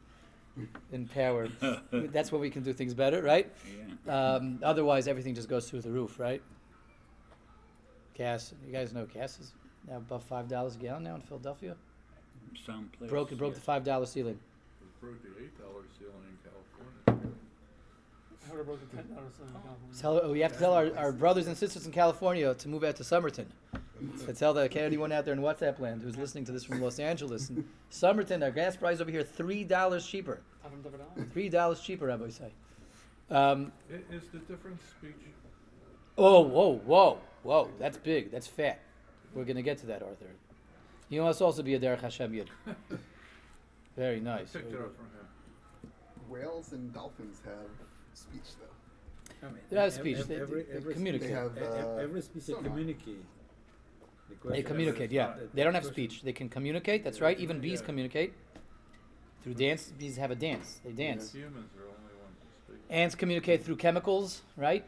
in 0.91 1.07
power, 1.07 1.47
that's 1.91 2.31
when 2.31 2.41
we 2.41 2.49
can 2.49 2.63
do 2.63 2.73
things 2.73 2.93
better, 2.93 3.21
right? 3.21 3.51
Yeah. 4.05 4.35
Um, 4.35 4.59
otherwise, 4.63 5.07
everything 5.07 5.35
just 5.35 5.49
goes 5.49 5.69
through 5.69 5.81
the 5.81 5.91
roof, 5.91 6.19
right? 6.19 6.41
Gas, 8.13 8.53
you 8.65 8.73
guys 8.73 8.93
know 8.93 9.05
gas 9.05 9.39
is 9.39 9.53
now 9.87 9.97
above 9.97 10.23
five 10.23 10.47
dollars 10.47 10.75
a 10.75 10.79
gallon 10.79 11.03
now 11.03 11.15
in 11.15 11.21
Philadelphia. 11.21 11.75
Some 12.65 12.89
place. 12.97 13.09
Broke 13.09 13.31
it 13.31 13.37
broke 13.37 13.53
the 13.53 13.61
five 13.61 13.83
dollar 13.83 14.07
ceiling. 14.07 14.39
It 14.81 15.01
broke 15.01 15.21
the 15.21 15.29
eight 15.43 15.55
dollar 15.59 15.83
ceiling 15.99 16.15
in 16.31 16.37
California. 16.43 17.16
I 18.47 18.51
would 18.51 18.57
have 18.59 18.67
broken 18.67 18.87
ten 18.87 19.15
dollars 19.15 19.33
in 19.41 19.47
California. 19.51 20.21
Tell, 20.21 20.31
we 20.31 20.39
have 20.39 20.53
to 20.53 20.59
tell 20.59 20.73
our, 20.73 20.89
our 20.97 21.11
brothers 21.11 21.47
and 21.47 21.57
sisters 21.57 21.85
in 21.85 21.91
California 21.91 22.53
to 22.53 22.69
move 22.69 22.83
out 22.83 22.95
to 22.97 23.03
Somerton. 23.03 23.47
To 24.25 24.33
tell 24.33 24.53
the 24.53 24.71
anyone 24.79 25.11
out 25.11 25.25
there 25.25 25.33
in 25.33 25.41
WhatsApp 25.41 25.79
land 25.79 26.03
who's 26.03 26.17
listening 26.17 26.45
to 26.45 26.51
this 26.51 26.63
from 26.63 26.81
Los 26.81 26.99
Angeles, 26.99 27.49
and 27.49 27.67
Somerton, 27.89 28.43
our 28.43 28.51
gas 28.51 28.75
price 28.77 29.01
over 29.01 29.09
here 29.09 29.23
three 29.23 29.63
dollars 29.63 30.05
cheaper. 30.05 30.39
Have 30.61 30.71
them 30.71 30.81
double 30.83 30.99
down. 30.99 31.29
Three 31.31 31.49
dollars 31.49 31.79
cheaper, 31.81 32.11
I 32.11 32.15
would 32.15 32.31
say. 32.33 32.51
Um, 33.29 33.71
Is 33.89 34.29
the 34.31 34.37
difference 34.39 34.83
speech? 34.83 35.15
oh, 36.17 36.41
whoa, 36.41 36.77
whoa, 36.85 37.17
whoa! 37.43 37.69
That's 37.79 37.97
big. 37.97 38.31
That's 38.31 38.47
fat. 38.47 38.79
We're 39.33 39.45
gonna 39.45 39.61
get 39.63 39.79
to 39.79 39.87
that, 39.87 40.03
Arthur. 40.03 40.27
You 41.09 41.23
must 41.23 41.41
also 41.41 41.63
be 41.63 41.73
a 41.73 41.79
Derech 41.79 42.01
Hashem 42.01 42.33
Yid. 42.33 42.49
Very 43.97 44.19
nice. 44.19 44.51
Picked 44.51 44.67
it 44.67 44.71
very 44.71 44.83
up 44.83 44.89
good. 44.89 44.95
from 44.97 45.05
him. 45.05 45.91
Whales 46.29 46.71
and 46.73 46.93
dolphins 46.93 47.41
have 47.45 47.86
speech, 48.17 48.49
though. 48.59 49.47
I 49.47 49.51
mean, 49.51 49.61
They 49.69 49.79
have 49.79 49.93
speech. 49.93 50.17
ev- 50.17 50.27
They- 50.27 50.35
every, 50.41 50.63
they 50.63 50.73
every 50.77 50.93
communicate. 50.93 51.27
They 51.29 51.33
have, 51.35 51.51
species- 51.51 51.67
uh, 51.69 52.03
every 52.05 52.21
species 52.21 52.55
sonar. 52.55 52.63
communicate. 52.69 53.25
The 54.43 54.49
They 54.49 54.63
communicate, 54.63 55.11
yeah. 55.11 55.35
the- 55.37 55.49
They 55.53 55.63
don't 55.63 55.73
have 55.73 55.83
the 55.83 55.89
speech. 55.89 56.21
They 56.23 56.33
can 56.33 56.49
communicate. 56.49 57.03
That's 57.03 57.21
right. 57.21 57.39
Even 57.39 57.59
bees 57.59 57.79
Yeah. 57.79 57.85
communicate 57.85 58.33
through 59.41 59.53
dance. 59.53 59.91
Bees 59.97 60.17
have 60.17 60.31
a 60.31 60.35
dance. 60.35 60.81
They 60.83 60.91
dance. 60.91 61.33
Humans 61.33 61.71
are 61.77 61.83
only 61.83 62.13
ones 62.25 62.37
that 62.41 62.73
speak. 62.75 62.81
Ants 62.89 63.15
communicate 63.15 63.63
through 63.63 63.77
chemicals, 63.77 64.41
right? 64.57 64.83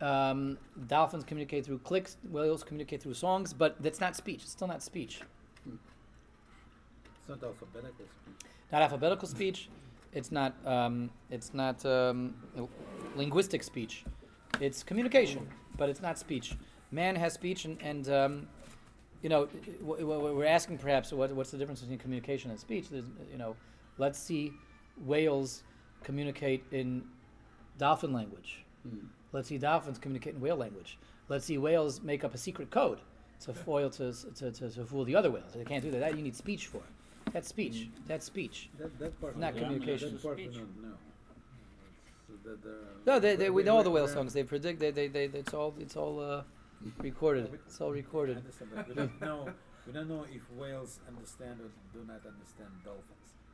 Um, 0.00 0.56
dolphins 0.86 1.24
communicate 1.24 1.66
through 1.66 1.80
clicks. 1.80 2.16
Whales 2.30 2.62
communicate 2.64 3.02
through 3.02 3.14
songs, 3.14 3.52
but 3.52 3.82
that's 3.82 4.00
not 4.00 4.16
speech. 4.16 4.42
It's 4.44 4.52
still 4.52 4.68
not 4.68 4.82
speech. 4.82 5.20
It's 5.66 7.28
not 7.28 7.42
alphabetical 7.42 8.06
speech. 8.06 8.50
Not 8.72 8.82
alphabetical 8.82 9.28
speech. 9.28 9.68
It's 10.12 10.32
not. 10.32 10.54
Um, 10.66 11.10
it's 11.30 11.54
not 11.54 11.84
um, 11.86 12.34
linguistic 13.16 13.62
speech. 13.62 14.04
It's 14.60 14.82
communication, 14.82 15.48
but 15.76 15.88
it's 15.88 16.02
not 16.02 16.18
speech. 16.18 16.54
Man 16.90 17.14
has 17.16 17.32
speech, 17.32 17.64
and, 17.64 17.80
and 17.82 18.08
um, 18.10 18.48
you 19.22 19.28
know, 19.28 19.46
w- 19.80 20.00
w- 20.00 20.36
we're 20.36 20.44
asking 20.44 20.78
perhaps 20.78 21.12
what, 21.12 21.30
what's 21.32 21.50
the 21.50 21.58
difference 21.58 21.80
between 21.80 21.98
communication 21.98 22.50
and 22.50 22.58
speech? 22.58 22.88
There's, 22.88 23.04
you 23.30 23.38
know, 23.38 23.54
let's 23.98 24.18
see 24.18 24.52
whales 25.04 25.62
communicate 26.02 26.64
in 26.72 27.04
dolphin 27.78 28.12
language. 28.12 28.64
Hmm. 28.88 29.06
Let's 29.32 29.48
see 29.48 29.58
dolphins 29.58 29.98
communicate 29.98 30.34
in 30.34 30.40
whale 30.40 30.56
language. 30.56 30.98
Let's 31.28 31.44
see 31.44 31.58
whales 31.58 32.00
make 32.02 32.24
up 32.24 32.34
a 32.34 32.38
secret 32.38 32.70
code 32.70 32.98
to 33.44 33.54
foil 33.54 33.88
to, 33.90 34.12
to, 34.12 34.50
to, 34.50 34.70
to 34.70 34.84
fool 34.84 35.04
the 35.04 35.14
other 35.14 35.30
whales. 35.30 35.52
They 35.54 35.64
can't 35.64 35.82
do 35.82 35.90
that. 35.92 36.00
That 36.00 36.16
you 36.16 36.22
need 36.22 36.34
speech 36.34 36.66
for. 36.66 36.82
That's 37.32 37.48
speech. 37.48 37.88
That's 38.06 38.26
speech. 38.26 38.68
That, 38.78 38.98
that 38.98 39.20
part. 39.20 39.36
Not 39.36 39.56
communication. 39.56 40.12
That 40.14 40.22
part 40.22 40.36
we 40.36 40.44
Speech. 40.44 40.56
don't 40.56 40.82
know. 40.82 40.96
So 42.26 42.32
that 42.50 42.62
there 42.62 42.72
No, 43.06 43.18
they, 43.20 43.36
they, 43.36 43.50
we 43.50 43.62
know 43.62 43.76
all 43.76 43.82
the 43.82 43.90
whale 43.90 44.08
songs. 44.08 44.32
They 44.32 44.42
predict. 44.42 44.80
They, 44.80 44.90
they, 44.90 45.08
they, 45.08 45.24
it's 45.26 45.54
all 45.54 45.74
it's 45.78 45.96
all 45.96 46.20
uh, 46.20 46.42
recorded. 46.98 47.50
It's 47.66 47.80
all 47.80 47.90
I 47.90 47.94
recorded. 47.94 48.38
understand, 48.38 48.70
but 48.74 48.88
we 48.88 48.94
don't 48.94 49.20
know. 49.26 49.48
We 49.86 49.92
don't 49.92 50.08
know 50.08 50.26
if 50.32 50.42
whales 50.56 51.00
understand 51.08 51.60
or 51.60 51.70
do 51.98 52.04
not 52.06 52.20
understand 52.26 52.70
dolphins. 52.84 53.04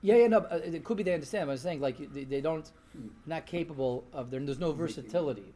Yeah, 0.03 0.17
yeah, 0.17 0.27
no. 0.29 0.39
uh, 0.39 0.61
It 0.63 0.85
could 0.85 0.97
be 0.97 1.03
they 1.03 1.15
understand. 1.15 1.47
But 1.47 1.53
I'm 1.53 1.59
saying 1.59 1.81
like 1.81 2.13
they, 2.13 2.25
they 2.25 2.41
don't, 2.41 2.71
not 3.27 3.47
capable 3.47 4.05
of. 4.13 4.31
There, 4.31 4.41
there's 4.41 4.59
no 4.59 4.73
versatility. 4.73 5.53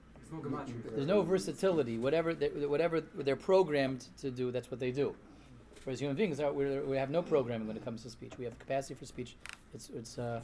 There's 0.94 1.08
no 1.08 1.22
versatility. 1.22 1.98
Whatever 1.98 2.34
they, 2.34 2.48
whatever 2.48 3.00
they're 3.00 3.34
programmed 3.36 4.06
to 4.20 4.30
do, 4.30 4.52
that's 4.52 4.70
what 4.70 4.78
they 4.78 4.92
do. 4.92 5.14
Whereas 5.84 6.00
human 6.00 6.16
beings 6.16 6.40
are, 6.40 6.52
we're, 6.52 6.94
have 6.96 7.10
no 7.10 7.22
programming 7.22 7.66
when 7.66 7.76
it 7.76 7.84
comes 7.84 8.02
to 8.02 8.10
speech. 8.10 8.32
We 8.38 8.44
have 8.44 8.58
capacity 8.58 8.94
for 8.94 9.06
speech. 9.06 9.36
It's 9.74 9.90
it's. 9.90 10.18
Uh, 10.18 10.40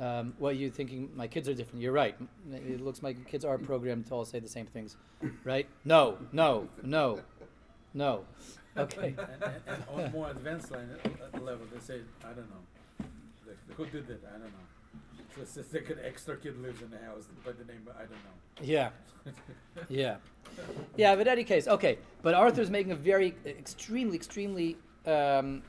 um, 0.00 0.34
well, 0.38 0.52
you're 0.52 0.70
thinking 0.70 1.10
my 1.14 1.28
kids 1.28 1.48
are 1.48 1.54
different. 1.54 1.82
You're 1.82 1.92
right. 1.92 2.16
It 2.52 2.80
looks 2.80 3.02
like 3.02 3.24
kids 3.26 3.44
are 3.44 3.58
programmed 3.58 4.06
to 4.06 4.14
all 4.14 4.24
say 4.24 4.40
the 4.40 4.48
same 4.48 4.66
things, 4.66 4.96
right? 5.44 5.68
No, 5.84 6.18
no, 6.32 6.68
no, 6.82 7.20
no. 7.94 8.24
Okay. 8.76 9.14
And, 9.18 9.42
and, 9.42 9.62
and 9.66 9.84
on 9.94 10.12
more 10.12 10.30
advanced 10.30 10.70
line, 10.72 10.88
uh, 11.04 11.38
level, 11.38 11.66
they 11.72 11.78
say, 11.78 12.00
I 12.24 12.32
don't 12.32 12.48
know. 12.50 13.06
Who 13.76 13.86
did 13.86 14.08
that? 14.08 14.20
I 14.28 14.38
don't 14.38 14.44
know. 14.44 14.71
It's 15.40 15.54
just 15.54 15.72
like 15.72 15.88
an 15.90 15.98
extra 16.04 16.36
kid 16.36 16.60
lives 16.60 16.82
in 16.82 16.90
the 16.90 16.98
house 16.98 17.26
by 17.44 17.52
the 17.52 17.64
name, 17.64 17.88
I 17.94 18.00
don't 18.00 18.10
know. 18.10 18.62
Yeah. 18.62 18.90
Yeah. 19.88 20.16
Yeah, 20.96 21.14
but 21.14 21.26
in 21.26 21.32
any 21.32 21.44
case, 21.44 21.66
okay. 21.66 21.98
But 22.20 22.34
Arthur's 22.34 22.70
making 22.70 22.92
a 22.92 22.96
very 22.96 23.34
extremely, 23.46 24.16
extremely 24.16 24.76
um, 25.06 25.62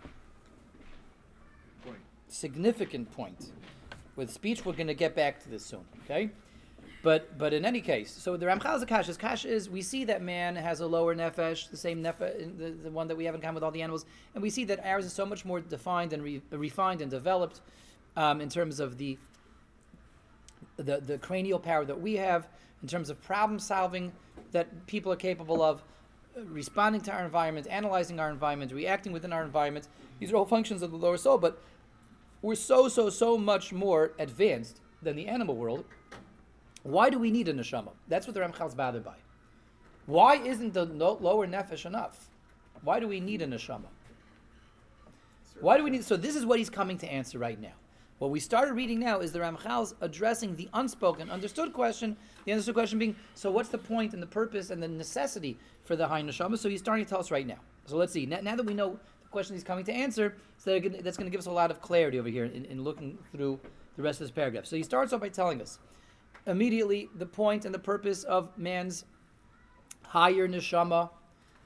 Point. 1.85 1.99
significant 2.27 3.09
point. 3.13 3.51
With 4.17 4.29
speech, 4.29 4.65
we're 4.65 4.73
going 4.73 4.87
to 4.87 4.93
get 4.93 5.15
back 5.15 5.41
to 5.43 5.49
this 5.49 5.65
soon, 5.65 5.85
okay? 6.03 6.31
But 7.01 7.37
but 7.37 7.53
in 7.53 7.65
any 7.65 7.81
case, 7.81 8.11
so 8.11 8.37
the 8.37 8.45
Ramchal's 8.45 8.83
Akash 8.83 9.09
is 9.09 9.17
Kash 9.17 9.45
is 9.45 9.69
we 9.69 9.81
see 9.81 10.03
that 10.05 10.21
man 10.21 10.55
has 10.55 10.79
a 10.81 10.87
lower 10.87 11.15
nefesh, 11.15 11.69
the 11.69 11.77
same 11.77 12.03
nefesh, 12.03 12.57
the, 12.57 12.71
the 12.71 12.91
one 12.91 13.07
that 13.07 13.15
we 13.15 13.25
have 13.25 13.35
in 13.35 13.41
common 13.41 13.55
with 13.55 13.63
all 13.63 13.71
the 13.71 13.81
animals, 13.81 14.05
and 14.33 14.41
we 14.41 14.49
see 14.49 14.63
that 14.65 14.85
ours 14.85 15.05
is 15.05 15.13
so 15.13 15.25
much 15.25 15.45
more 15.45 15.59
defined 15.59 16.13
and 16.13 16.23
re, 16.23 16.41
refined 16.51 17.01
and 17.01 17.09
developed 17.11 17.61
um, 18.15 18.39
in 18.41 18.49
terms 18.49 18.79
of 18.79 18.97
the 18.97 19.17
the, 20.77 20.99
the 20.99 21.17
cranial 21.17 21.59
power 21.59 21.85
that 21.85 21.99
we 21.99 22.15
have 22.15 22.47
in 22.81 22.87
terms 22.87 23.09
of 23.09 23.21
problem 23.21 23.59
solving 23.59 24.11
that 24.51 24.87
people 24.87 25.11
are 25.11 25.17
capable 25.17 25.61
of 25.61 25.83
uh, 26.37 26.41
responding 26.45 27.01
to 27.01 27.11
our 27.11 27.23
environment 27.23 27.67
analyzing 27.69 28.19
our 28.19 28.29
environment 28.29 28.71
reacting 28.71 29.11
within 29.11 29.31
our 29.31 29.43
environment 29.43 29.87
these 30.19 30.31
are 30.31 30.35
all 30.35 30.45
functions 30.45 30.81
of 30.81 30.91
the 30.91 30.97
lower 30.97 31.17
soul 31.17 31.37
but 31.37 31.61
we're 32.43 32.55
so 32.55 32.89
so 32.89 33.09
so 33.09 33.37
much 33.37 33.71
more 33.71 34.11
advanced 34.19 34.81
than 35.01 35.15
the 35.15 35.27
animal 35.27 35.55
world. 35.55 35.85
Why 36.83 37.09
do 37.09 37.17
we 37.17 37.31
need 37.31 37.47
a 37.47 37.53
neshama? 37.53 37.91
That's 38.07 38.27
what 38.27 38.33
the 38.33 38.41
Ramchal's 38.41 38.75
bothered 38.75 39.03
by. 39.03 39.15
Why 40.05 40.35
isn't 40.35 40.73
the 40.73 40.85
lower 40.85 41.47
nefesh 41.47 41.85
enough? 41.85 42.27
Why 42.81 42.99
do 42.99 43.07
we 43.07 43.21
need 43.21 43.41
a 43.41 43.47
neshama? 43.47 43.87
Why 45.61 45.77
do 45.77 45.83
we 45.83 45.89
need? 45.89 46.03
So 46.03 46.17
this 46.17 46.35
is 46.35 46.45
what 46.45 46.59
he's 46.59 46.69
coming 46.69 46.97
to 46.97 47.07
answer 47.07 47.39
right 47.39 47.59
now. 47.59 47.73
What 48.19 48.31
we 48.31 48.39
started 48.39 48.73
reading 48.73 48.99
now 48.99 49.19
is 49.19 49.31
the 49.31 49.39
Ramchal's 49.39 49.95
addressing 50.01 50.55
the 50.55 50.69
unspoken, 50.73 51.29
understood 51.29 51.73
question. 51.73 52.15
The 52.45 52.51
understood 52.51 52.75
question 52.75 52.99
being, 52.99 53.15
so 53.33 53.51
what's 53.51 53.69
the 53.69 53.77
point 53.77 54.13
and 54.13 54.21
the 54.21 54.27
purpose 54.27 54.69
and 54.69 54.81
the 54.81 54.87
necessity 54.87 55.57
for 55.83 55.95
the 55.95 56.07
high 56.07 56.21
neshama? 56.21 56.57
So 56.57 56.69
he's 56.69 56.79
starting 56.79 57.05
to 57.05 57.09
tell 57.09 57.19
us 57.19 57.31
right 57.31 57.45
now. 57.45 57.59
So 57.85 57.97
let's 57.97 58.13
see. 58.13 58.25
Now, 58.25 58.39
now 58.41 58.55
that 58.55 58.65
we 58.65 58.73
know 58.73 58.99
the 59.23 59.29
question 59.29 59.55
he's 59.55 59.63
coming 59.63 59.83
to 59.85 59.93
answer, 59.93 60.35
so 60.57 60.79
that's 60.79 61.17
going 61.17 61.25
to 61.25 61.31
give 61.31 61.39
us 61.39 61.47
a 61.47 61.51
lot 61.51 61.71
of 61.71 61.81
clarity 61.81 62.19
over 62.19 62.29
here 62.29 62.45
in, 62.45 62.65
in 62.65 62.83
looking 62.83 63.17
through 63.31 63.59
the 63.97 64.03
rest 64.03 64.21
of 64.21 64.27
this 64.27 64.31
paragraph. 64.31 64.65
So 64.65 64.75
he 64.75 64.83
starts 64.83 65.11
off 65.11 65.21
by 65.21 65.29
telling 65.29 65.61
us 65.61 65.79
immediately 66.45 67.09
the 67.15 67.25
point 67.25 67.65
and 67.65 67.73
the 67.73 67.79
purpose 67.79 68.23
of 68.23 68.57
man's 68.57 69.05
higher 70.05 70.47
neshama. 70.47 71.09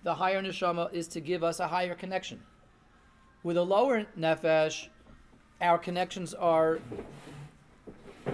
The 0.04 0.16
higher 0.16 0.42
neshama 0.42 0.94
is 0.94 1.08
to 1.10 1.20
give 1.20 1.44
us 1.44 1.60
a 1.60 1.68
higher 1.68 1.94
connection. 1.94 2.42
With 3.44 3.58
a 3.58 3.64
lower 3.64 4.06
nefesh, 4.18 4.88
our 5.62 5.78
connections 5.78 6.34
are 6.34 6.80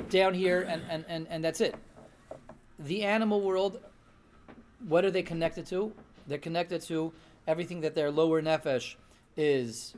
down 0.10 0.34
here 0.34 0.62
and, 0.62 0.82
and, 0.90 1.06
and, 1.08 1.28
and 1.30 1.44
that's 1.44 1.62
it. 1.62 1.76
The 2.80 3.04
animal 3.04 3.42
world, 3.42 3.80
what 4.88 5.06
are 5.06 5.12
they 5.12 5.24
connected 5.24 5.66
to? 5.68 5.94
They're 6.28 6.38
connected 6.38 6.82
to 6.84 7.14
everything 7.48 7.82
that 7.82 7.96
their 7.96 8.12
lower 8.12 8.42
nefesh 8.42 8.96
is 9.38 9.96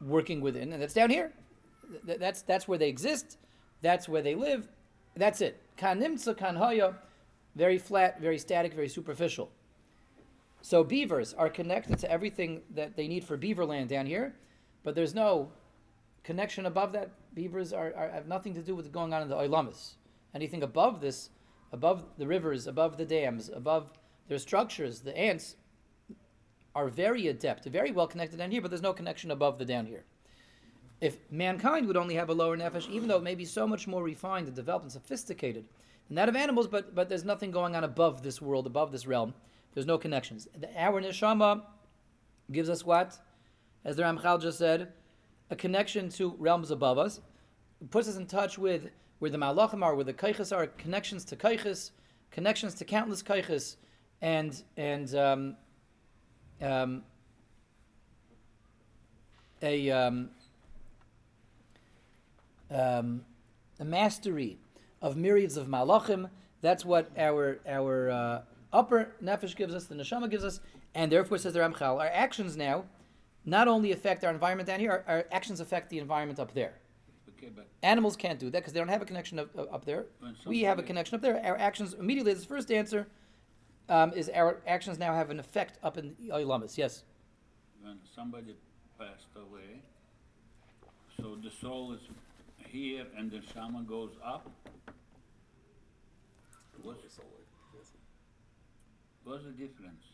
working 0.00 0.40
within, 0.40 0.72
and 0.72 0.82
that's 0.82 0.94
down 0.94 1.10
here. 1.10 1.32
Th- 2.06 2.18
that's, 2.18 2.42
that's 2.42 2.66
where 2.66 2.78
they 2.78 2.88
exist, 2.88 3.38
that's 3.80 4.08
where 4.08 4.22
they 4.22 4.34
live, 4.34 4.68
that's 5.16 5.40
it. 5.40 5.60
Kan 5.76 6.00
nimtza 6.00 6.36
kan 6.36 6.56
haya, 6.56 6.94
very 7.54 7.78
flat, 7.78 8.20
very 8.20 8.38
static, 8.38 8.72
very 8.74 8.88
superficial. 8.88 9.50
So 10.62 10.84
beavers 10.84 11.34
are 11.34 11.50
connected 11.50 11.98
to 11.98 12.10
everything 12.10 12.62
that 12.74 12.96
they 12.96 13.08
need 13.08 13.24
for 13.24 13.36
beaver 13.36 13.64
land 13.64 13.88
down 13.88 14.06
here, 14.06 14.34
but 14.84 14.94
there's 14.94 15.14
no 15.14 15.50
connection 16.22 16.66
above 16.66 16.92
that. 16.92 17.10
Beavers 17.34 17.72
are, 17.72 17.92
are 17.96 18.10
have 18.10 18.26
nothing 18.26 18.54
to 18.54 18.62
do 18.62 18.74
with 18.74 18.92
going 18.92 19.12
on 19.12 19.22
in 19.22 19.28
the 19.28 19.36
Oilamis. 19.36 19.94
Anything 20.34 20.62
above 20.62 21.00
this, 21.00 21.30
above 21.72 22.04
the 22.18 22.26
rivers, 22.26 22.66
above 22.66 22.96
the 22.96 23.04
dams, 23.04 23.48
above 23.48 23.92
their 24.28 24.38
structures, 24.38 25.00
the 25.00 25.16
ants 25.16 25.56
are 26.74 26.88
very 26.88 27.28
adept, 27.28 27.64
very 27.66 27.92
well 27.92 28.06
connected 28.06 28.38
down 28.38 28.50
here, 28.50 28.60
but 28.60 28.70
there's 28.70 28.82
no 28.82 28.92
connection 28.92 29.30
above 29.30 29.58
the 29.58 29.64
down 29.64 29.86
here. 29.86 30.04
If 31.00 31.18
mankind 31.30 31.86
would 31.86 31.96
only 31.96 32.14
have 32.14 32.30
a 32.30 32.34
lower 32.34 32.56
nefesh, 32.56 32.88
even 32.88 33.08
though 33.08 33.16
it 33.16 33.24
may 33.24 33.34
be 33.34 33.44
so 33.44 33.66
much 33.66 33.88
more 33.88 34.02
refined 34.02 34.46
and 34.46 34.56
developed 34.56 34.84
and 34.84 34.92
sophisticated 34.92 35.64
than 36.06 36.14
that 36.14 36.28
of 36.28 36.36
animals, 36.36 36.68
but 36.68 36.94
but 36.94 37.08
there's 37.08 37.24
nothing 37.24 37.50
going 37.50 37.74
on 37.74 37.84
above 37.84 38.22
this 38.22 38.40
world, 38.40 38.66
above 38.66 38.92
this 38.92 39.06
realm. 39.06 39.34
There's 39.74 39.86
no 39.86 39.98
connections. 39.98 40.48
The, 40.58 40.68
our 40.80 41.00
neshama 41.00 41.62
gives 42.50 42.68
us 42.68 42.84
what? 42.84 43.18
As 43.84 43.96
the 43.96 44.02
Ramchal 44.02 44.40
just 44.40 44.58
said, 44.58 44.92
a 45.50 45.56
connection 45.56 46.08
to 46.10 46.34
realms 46.38 46.70
above 46.70 46.98
us. 46.98 47.20
Puts 47.90 48.08
us 48.08 48.16
in 48.16 48.26
touch 48.26 48.58
with 48.58 48.88
where 49.18 49.30
the 49.30 49.38
malachim 49.38 49.82
are, 49.82 49.94
where 49.94 50.04
the 50.04 50.12
kaiches 50.12 50.54
are, 50.56 50.66
connections 50.66 51.24
to 51.26 51.36
kaiches, 51.36 51.90
connections 52.30 52.74
to 52.74 52.84
countless 52.84 53.22
kaiches, 53.22 53.76
and 54.20 54.62
and 54.76 55.14
um, 55.14 55.56
um, 56.60 57.02
a 59.62 59.90
um, 59.90 60.30
um, 62.70 63.24
a 63.78 63.84
mastery 63.84 64.58
of 65.00 65.16
myriads 65.16 65.56
of 65.56 65.66
malachim. 65.66 66.30
That's 66.60 66.84
what 66.84 67.10
our 67.18 67.58
our 67.66 68.10
uh, 68.10 68.42
upper 68.72 69.12
nefesh 69.22 69.56
gives 69.56 69.74
us, 69.74 69.84
the 69.84 69.94
neshama 69.94 70.30
gives 70.30 70.44
us, 70.44 70.60
and 70.94 71.10
therefore 71.10 71.38
says 71.38 71.52
the 71.52 71.60
Ramchal, 71.60 72.00
our 72.00 72.06
actions 72.06 72.56
now 72.56 72.84
not 73.44 73.68
only 73.68 73.92
affect 73.92 74.24
our 74.24 74.30
environment 74.30 74.66
down 74.66 74.80
here, 74.80 75.04
our, 75.06 75.14
our 75.16 75.24
actions 75.32 75.60
affect 75.60 75.90
the 75.90 75.98
environment 75.98 76.38
up 76.38 76.52
there. 76.54 76.74
Okay, 77.36 77.50
but 77.54 77.66
Animals 77.82 78.14
can't 78.16 78.38
do 78.38 78.50
that 78.50 78.58
because 78.60 78.72
they 78.72 78.78
don't 78.78 78.88
have 78.88 79.02
a 79.02 79.04
connection 79.04 79.38
up, 79.40 79.50
up 79.56 79.84
there. 79.84 80.06
We 80.46 80.60
have 80.62 80.78
a 80.78 80.82
connection 80.82 81.16
up 81.16 81.22
there. 81.22 81.44
Our 81.44 81.58
actions 81.58 81.94
immediately. 81.94 82.32
This 82.34 82.44
first 82.44 82.70
answer 82.70 83.08
um, 83.88 84.12
is 84.12 84.30
our 84.32 84.60
actions 84.66 84.98
now 84.98 85.12
have 85.14 85.30
an 85.30 85.40
effect 85.40 85.78
up 85.82 85.98
in 85.98 86.14
the 86.20 86.28
Ilamas. 86.32 86.78
Yes. 86.78 87.02
when 87.82 87.98
somebody 88.14 88.54
passed 88.98 89.26
away, 89.34 89.82
so 91.16 91.36
the 91.42 91.50
soul 91.50 91.92
is 91.92 92.00
here 92.68 93.04
and 93.18 93.30
the 93.30 93.40
shaman 93.52 93.84
goes 93.86 94.12
up. 94.24 94.48
What's, 96.82 97.18
what's 99.24 99.44
the 99.44 99.50
difference? 99.50 100.04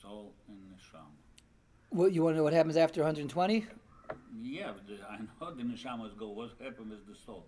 Soul 0.00 0.32
and 0.48 0.58
the 0.70 0.80
shaman. 0.80 1.27
What 1.90 2.12
you 2.12 2.22
want 2.22 2.34
to 2.34 2.38
know? 2.38 2.44
What 2.44 2.52
happens 2.52 2.76
after 2.76 3.00
120? 3.00 3.66
Yeah, 4.42 4.72
but 4.72 4.86
the, 4.86 4.94
I 5.08 5.18
know 5.18 5.54
the 5.54 5.62
neshamas 5.62 6.16
go. 6.18 6.28
What 6.30 6.50
happens 6.62 6.90
with 6.90 7.06
the 7.06 7.14
soul? 7.26 7.46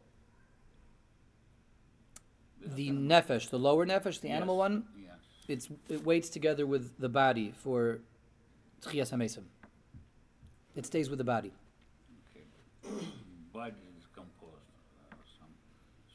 The 2.65 2.91
nefesh, 2.91 3.49
the 3.51 3.59
lower 3.59 3.87
nefesh, 3.87 4.21
the 4.21 4.29
animal 4.29 4.57
one, 4.59 4.85
Yes. 4.99 5.15
it's 5.49 5.69
it 5.89 6.05
waits 6.05 6.29
together 6.29 6.67
with 6.67 6.99
the 6.99 7.09
body 7.09 7.53
for 7.57 8.01
tchias 8.83 9.11
hamesim. 9.13 9.45
It 10.77 10.85
stays 10.87 11.09
with 11.09 11.19
the 11.19 11.25
body. 11.25 11.53
Okay. 12.31 12.45
Body 13.53 13.75
is 13.99 14.07
composed. 14.15 14.55
Uh, 15.11 15.17
some, 15.39 15.49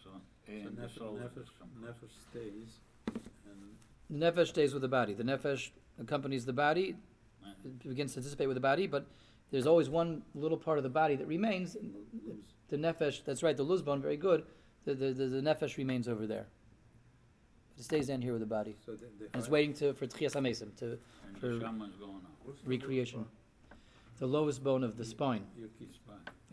so 0.04 0.10
So 0.48 0.54
and 0.54 0.78
the 0.78 0.84
nefesh, 0.84 0.98
soul 0.98 1.20
nefesh, 1.22 1.50
nefesh 1.84 2.16
stays, 2.32 2.80
and 3.08 3.76
The 4.10 4.26
nefesh 4.26 4.48
stays 4.50 4.72
with 4.74 4.82
the 4.84 4.88
body. 4.88 5.14
The 5.14 5.24
nefesh 5.24 5.72
accompanies 6.00 6.46
the 6.46 6.54
body, 6.54 6.96
it 7.64 7.88
begins 7.88 8.14
to 8.14 8.22
dissipate 8.22 8.48
with 8.48 8.56
the 8.56 8.62
body, 8.62 8.88
but 8.88 9.06
there's 9.52 9.68
always 9.68 9.90
one 9.90 10.24
little 10.34 10.58
part 10.58 10.78
of 10.78 10.84
the 10.84 10.90
body 10.90 11.16
that 11.16 11.28
remains. 11.28 11.78
The 12.70 12.78
nefesh, 12.78 13.24
that's 13.24 13.44
right, 13.44 13.56
the 13.56 13.64
luz 13.64 13.82
bone, 13.82 14.02
very 14.02 14.18
good. 14.18 14.44
The, 14.86 14.96
the, 14.96 15.14
the, 15.14 15.26
the 15.28 15.42
nefesh 15.42 15.78
remains 15.78 16.08
over 16.08 16.26
there. 16.28 16.48
It 17.78 17.84
stays 17.84 18.08
down 18.08 18.22
here 18.22 18.32
with 18.32 18.42
the 18.42 18.48
body. 18.48 18.76
So 18.86 18.94
the, 18.94 19.06
the 19.20 19.26
And 19.34 19.36
it's 19.36 19.50
waiting 19.50 19.74
to, 19.76 19.94
for 19.94 20.08
tchias 20.08 20.34
hamesim, 20.34 20.76
to 20.78 20.98
And 21.28 21.38
for 21.40 21.48
the 21.48 21.60
shaman's 21.60 21.96
going 21.98 22.16
up. 22.16 22.32
What's 22.44 22.62
the 22.62 22.70
recreation. 22.70 23.26
The 24.20 24.28
lowest 24.28 24.64
bone 24.64 24.84
of 24.84 24.98
the 24.98 25.04
spine. 25.04 25.46
you. 25.58 25.70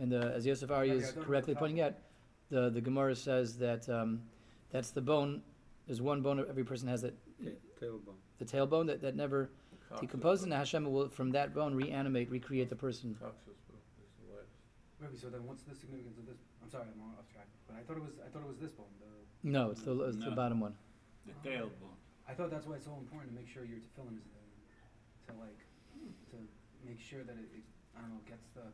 And 0.01 0.11
the, 0.11 0.33
as 0.35 0.45
Yosef 0.45 0.71
Ari 0.71 0.91
is 0.91 1.05
I 1.05 1.07
thought 1.07 1.13
it 1.13 1.17
was 1.19 1.27
correctly 1.27 1.55
pointing 1.55 1.81
out, 1.81 1.95
the, 2.51 2.71
the 2.71 2.81
Gemara 2.81 3.15
says 3.15 3.57
that 3.59 3.89
um, 3.89 4.21
that's 4.71 4.91
the 4.91 5.01
bone, 5.01 5.43
there's 5.87 6.03
one 6.03 6.23
bone 6.23 6.45
every 6.49 6.65
person 6.65 6.89
has 6.89 7.03
that, 7.03 7.15
ta- 7.43 7.51
tailbone. 7.81 8.15
the 8.39 8.45
tailbone 8.45 8.87
that, 8.89 9.01
that 9.03 9.15
never 9.15 9.51
spot? 9.93 10.01
decomposes, 10.01 10.45
and 10.45 10.53
Hashem 10.53 10.91
will 10.91 11.09
from 11.09 11.31
that 11.33 11.55
bone 11.55 11.75
reanimate, 11.75 12.31
recreate 12.31 12.69
the 12.69 12.77
person. 12.77 13.17
Coccyx 13.21 13.61
bone 13.69 13.79
is 14.03 14.13
the 14.21 14.35
last. 14.35 14.49
Maybe 15.01 15.17
so 15.17 15.29
then 15.29 15.47
what's 15.47 15.63
the 15.63 15.75
significance 15.75 16.19
of 16.19 16.27
this? 16.27 16.39
I'm 16.63 16.71
sorry, 16.71 16.85
I'm 16.93 17.03
off 17.19 17.29
track. 17.33 17.47
But 17.67 17.77
I 17.77 17.83
thought 17.83 17.97
it 17.97 18.03
was 18.03 18.15
I 18.25 18.29
thought 18.31 18.43
it 18.43 18.49
was 18.49 18.59
this 18.59 18.73
bone. 18.73 18.87
The, 19.01 19.49
No, 19.49 19.71
it's 19.71 19.83
the, 19.83 19.93
it's 20.05 20.19
the 20.19 20.31
bottom 20.33 20.61
one. 20.61 20.75
The 21.27 21.35
tailbone. 21.49 21.99
I 22.29 22.35
thought 22.35 22.51
that's 22.51 22.67
why 22.67 22.77
it's 22.77 22.87
so 22.87 22.97
important 22.99 23.35
to 23.35 23.37
make 23.37 23.49
sure 23.49 23.65
your 23.65 23.79
tefillin 23.79 24.17
is 24.17 24.27
there, 24.33 24.49
to 25.29 25.41
like 25.41 25.59
to 26.31 26.37
make 26.87 27.01
sure 27.01 27.23
that 27.25 27.37
it, 27.37 27.49
it 27.53 27.65
I 27.97 28.01
don't 28.01 28.11
know 28.17 28.23
gets 28.27 28.47
the 28.55 28.67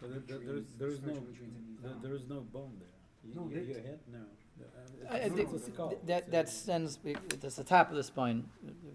But 0.00 0.10
there, 0.10 0.20
there, 0.26 0.38
there 0.44 0.56
is, 0.58 0.66
nutrients, 0.72 0.78
there 0.80 0.88
is 0.88 0.98
no, 1.00 1.14
spiritual 1.14 1.28
nutrients 1.30 1.56
it 1.56 1.64
needs 1.68 1.82
there, 1.84 1.92
down. 1.94 2.02
there 2.02 2.14
is 2.18 2.24
no 2.28 2.38
bone 2.50 2.74
there. 2.80 2.96
You, 3.22 3.32
No, 3.36 3.42
you, 3.48 3.60
your 3.62 3.80
head, 3.84 4.00
no. 4.10 4.24
The- 4.58 4.64
uh, 4.64 5.12
I- 5.12 5.14
I 5.14 5.16
it's- 5.18 5.32
think 5.36 5.52
it's 5.54 5.68
a 5.68 5.72
skull. 5.72 5.88
th- 5.90 6.00
That, 6.06 6.30
that 6.30 6.48
sends, 6.48 6.98
that's 7.40 7.56
the 7.56 7.64
top 7.64 7.90
of 7.90 7.96
the 7.96 8.02
spine, 8.04 8.48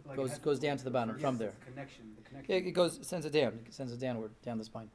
Like 0.06 0.13
it 0.13 0.16
goes, 0.18 0.30
has- 0.32 0.39
goes 0.39 0.60
down 0.60 0.78
to 0.78 0.84
the 0.84 0.92
bottom, 0.92 1.16
Yes, 1.16 1.22
from 1.22 1.36
it's 1.36 1.39
there. 1.39 1.54
connection. 1.66 2.16
The 2.16 2.22
Yeah, 2.22 2.28
connection. 2.46 2.68
it 2.68 2.72
goes, 2.72 3.00
sends 3.08 3.25
it 3.25 3.32
down, 3.34 3.60
it 3.68 3.74
sends 3.74 3.92
it 3.94 4.00
downward, 4.00 4.32
down 4.44 4.58
the 4.58 4.63
spine. 4.63 4.89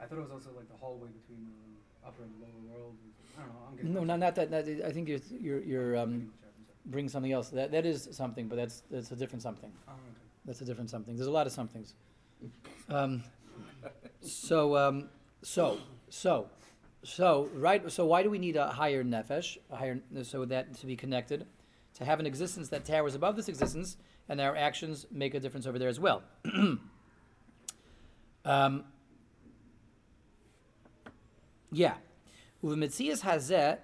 I 0.00 0.06
thought 0.06 0.18
it 0.18 0.22
was 0.22 0.30
also 0.30 0.50
like 0.56 0.68
the 0.68 0.76
hallway 0.76 1.08
between 1.08 1.46
the 1.46 2.06
upper 2.08 2.22
and 2.24 2.32
lower 2.40 2.74
world. 2.78 2.94
I 3.36 3.40
don't 3.42 3.48
know. 3.52 3.58
I'm 3.68 3.76
getting 3.76 3.94
No, 3.94 4.04
not, 4.04 4.18
not 4.18 4.34
that, 4.34 4.50
that, 4.50 4.68
I 4.86 4.90
think 4.92 5.08
you're, 5.08 5.20
you're, 5.40 5.60
you're, 5.62 5.96
um, 5.96 6.02
I'm 6.02 6.10
sorry, 6.10 6.20
I'm 6.20 6.64
sorry. 6.66 6.76
bring 6.86 7.08
something 7.08 7.32
else. 7.32 7.48
That, 7.50 7.70
that 7.72 7.86
is 7.86 8.08
something, 8.12 8.48
but 8.48 8.56
that's, 8.56 8.82
that's 8.90 9.10
a 9.12 9.16
different 9.16 9.42
something. 9.42 9.70
Oh, 9.88 9.92
okay. 9.92 10.00
That's 10.44 10.60
a 10.60 10.64
different 10.64 10.90
something. 10.90 11.14
There's 11.16 11.28
a 11.28 11.30
lot 11.32 11.46
of 11.46 11.52
somethings. 11.52 11.94
Um, 12.88 13.22
so, 14.20 14.76
um, 14.76 15.08
so, 15.42 15.78
so, 16.08 16.48
so 17.04 17.48
right. 17.54 17.90
So 17.90 18.06
why 18.06 18.22
do 18.22 18.30
we 18.30 18.38
need 18.38 18.56
a 18.56 18.68
higher 18.68 19.02
nefesh, 19.02 19.58
a 19.70 19.76
higher 19.76 20.00
so 20.22 20.44
that 20.44 20.74
to 20.78 20.86
be 20.86 20.96
connected, 20.96 21.46
to 21.94 22.04
have 22.04 22.20
an 22.20 22.26
existence 22.26 22.68
that 22.68 22.84
towers 22.84 23.14
above 23.14 23.36
this 23.36 23.48
existence, 23.48 23.96
and 24.28 24.40
our 24.40 24.56
actions 24.56 25.06
make 25.10 25.34
a 25.34 25.40
difference 25.40 25.66
over 25.66 25.78
there 25.78 25.88
as 25.88 25.98
well. 25.98 26.22
um, 28.44 28.84
yeah. 31.72 31.94
Hanishpa 32.64 33.80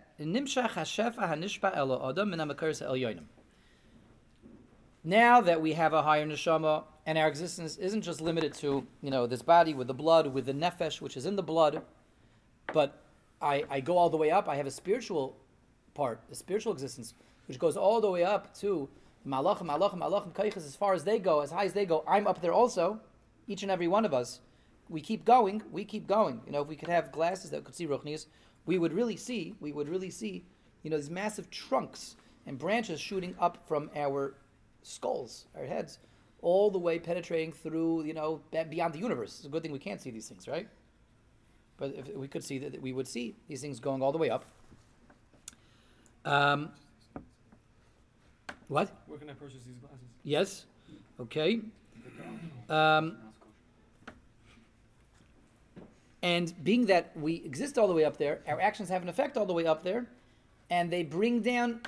elo 1.76 2.12
elyonim. 2.12 3.24
Now 5.02 5.40
that 5.40 5.60
we 5.60 5.72
have 5.72 5.92
a 5.92 6.02
higher 6.02 6.26
neshama, 6.26 6.84
and 7.06 7.18
our 7.18 7.26
existence 7.26 7.76
isn't 7.78 8.02
just 8.02 8.20
limited 8.20 8.54
to 8.54 8.86
you 9.02 9.10
know 9.10 9.26
this 9.26 9.42
body 9.42 9.74
with 9.74 9.88
the 9.88 9.94
blood, 9.94 10.28
with 10.28 10.46
the 10.46 10.54
nefesh 10.54 11.00
which 11.00 11.16
is 11.16 11.26
in 11.26 11.34
the 11.34 11.42
blood, 11.42 11.82
but 12.72 13.02
I, 13.40 13.64
I 13.70 13.80
go 13.80 13.96
all 13.96 14.10
the 14.10 14.16
way 14.16 14.30
up. 14.30 14.48
I 14.48 14.56
have 14.56 14.66
a 14.66 14.70
spiritual 14.70 15.36
part, 15.94 16.22
a 16.30 16.34
spiritual 16.34 16.72
existence, 16.72 17.14
which 17.46 17.58
goes 17.58 17.76
all 17.76 18.00
the 18.00 18.10
way 18.10 18.24
up 18.24 18.54
to 18.58 18.88
malachim, 19.26 19.66
malachim, 19.66 19.98
malachim, 19.98 20.32
kaiches, 20.32 20.66
as 20.66 20.76
far 20.76 20.94
as 20.94 21.04
they 21.04 21.18
go, 21.18 21.40
as 21.40 21.50
high 21.50 21.64
as 21.64 21.72
they 21.72 21.86
go. 21.86 22.04
I'm 22.06 22.26
up 22.26 22.40
there 22.40 22.52
also, 22.52 23.00
each 23.46 23.62
and 23.62 23.70
every 23.70 23.88
one 23.88 24.04
of 24.04 24.14
us. 24.14 24.40
We 24.88 25.00
keep 25.00 25.24
going, 25.24 25.62
we 25.70 25.84
keep 25.84 26.06
going. 26.06 26.40
You 26.46 26.52
know, 26.52 26.62
if 26.62 26.68
we 26.68 26.76
could 26.76 26.88
have 26.88 27.12
glasses 27.12 27.50
that 27.50 27.64
could 27.64 27.74
see 27.74 27.86
Ruchnias, 27.86 28.26
we 28.64 28.78
would 28.78 28.92
really 28.92 29.16
see, 29.16 29.54
we 29.60 29.72
would 29.72 29.88
really 29.88 30.10
see, 30.10 30.44
you 30.82 30.90
know, 30.90 30.96
these 30.96 31.10
massive 31.10 31.50
trunks 31.50 32.16
and 32.46 32.58
branches 32.58 33.00
shooting 33.00 33.34
up 33.38 33.66
from 33.66 33.90
our 33.94 34.34
skulls, 34.82 35.46
our 35.54 35.66
heads, 35.66 35.98
all 36.40 36.70
the 36.70 36.78
way 36.78 36.98
penetrating 36.98 37.52
through, 37.52 38.04
you 38.04 38.14
know, 38.14 38.40
beyond 38.70 38.94
the 38.94 38.98
universe. 38.98 39.36
It's 39.38 39.46
a 39.46 39.50
good 39.50 39.62
thing 39.62 39.72
we 39.72 39.78
can't 39.78 40.00
see 40.00 40.10
these 40.10 40.28
things, 40.28 40.48
right? 40.48 40.68
But 41.78 41.94
if 41.94 42.14
we 42.14 42.28
could 42.28 42.44
see 42.44 42.58
that, 42.58 42.80
we 42.82 42.92
would 42.92 43.08
see 43.08 43.36
these 43.48 43.60
things 43.60 43.80
going 43.80 44.02
all 44.02 44.12
the 44.12 44.18
way 44.18 44.30
up. 44.30 44.44
Um, 46.24 46.70
what? 48.66 48.90
Where 49.06 49.18
can 49.18 49.30
I 49.30 49.32
purchase 49.32 49.62
these 49.66 49.76
glasses? 49.76 50.06
Yes. 50.24 50.64
Okay. 51.20 51.60
Um, 52.68 53.16
Now 53.16 53.22
it's 53.26 53.38
kosher. 53.38 53.46
and 56.22 56.64
being 56.64 56.86
that 56.86 57.16
we 57.16 57.36
exist 57.36 57.78
all 57.78 57.88
the 57.88 57.94
way 57.94 58.04
up 58.04 58.18
there, 58.18 58.40
our 58.46 58.60
actions 58.60 58.88
have 58.88 59.02
an 59.02 59.08
effect 59.08 59.36
all 59.36 59.46
the 59.46 59.54
way 59.54 59.64
up 59.66 59.82
there, 59.82 60.06
and 60.70 60.90
they 60.92 61.04
bring 61.04 61.40
down, 61.40 61.80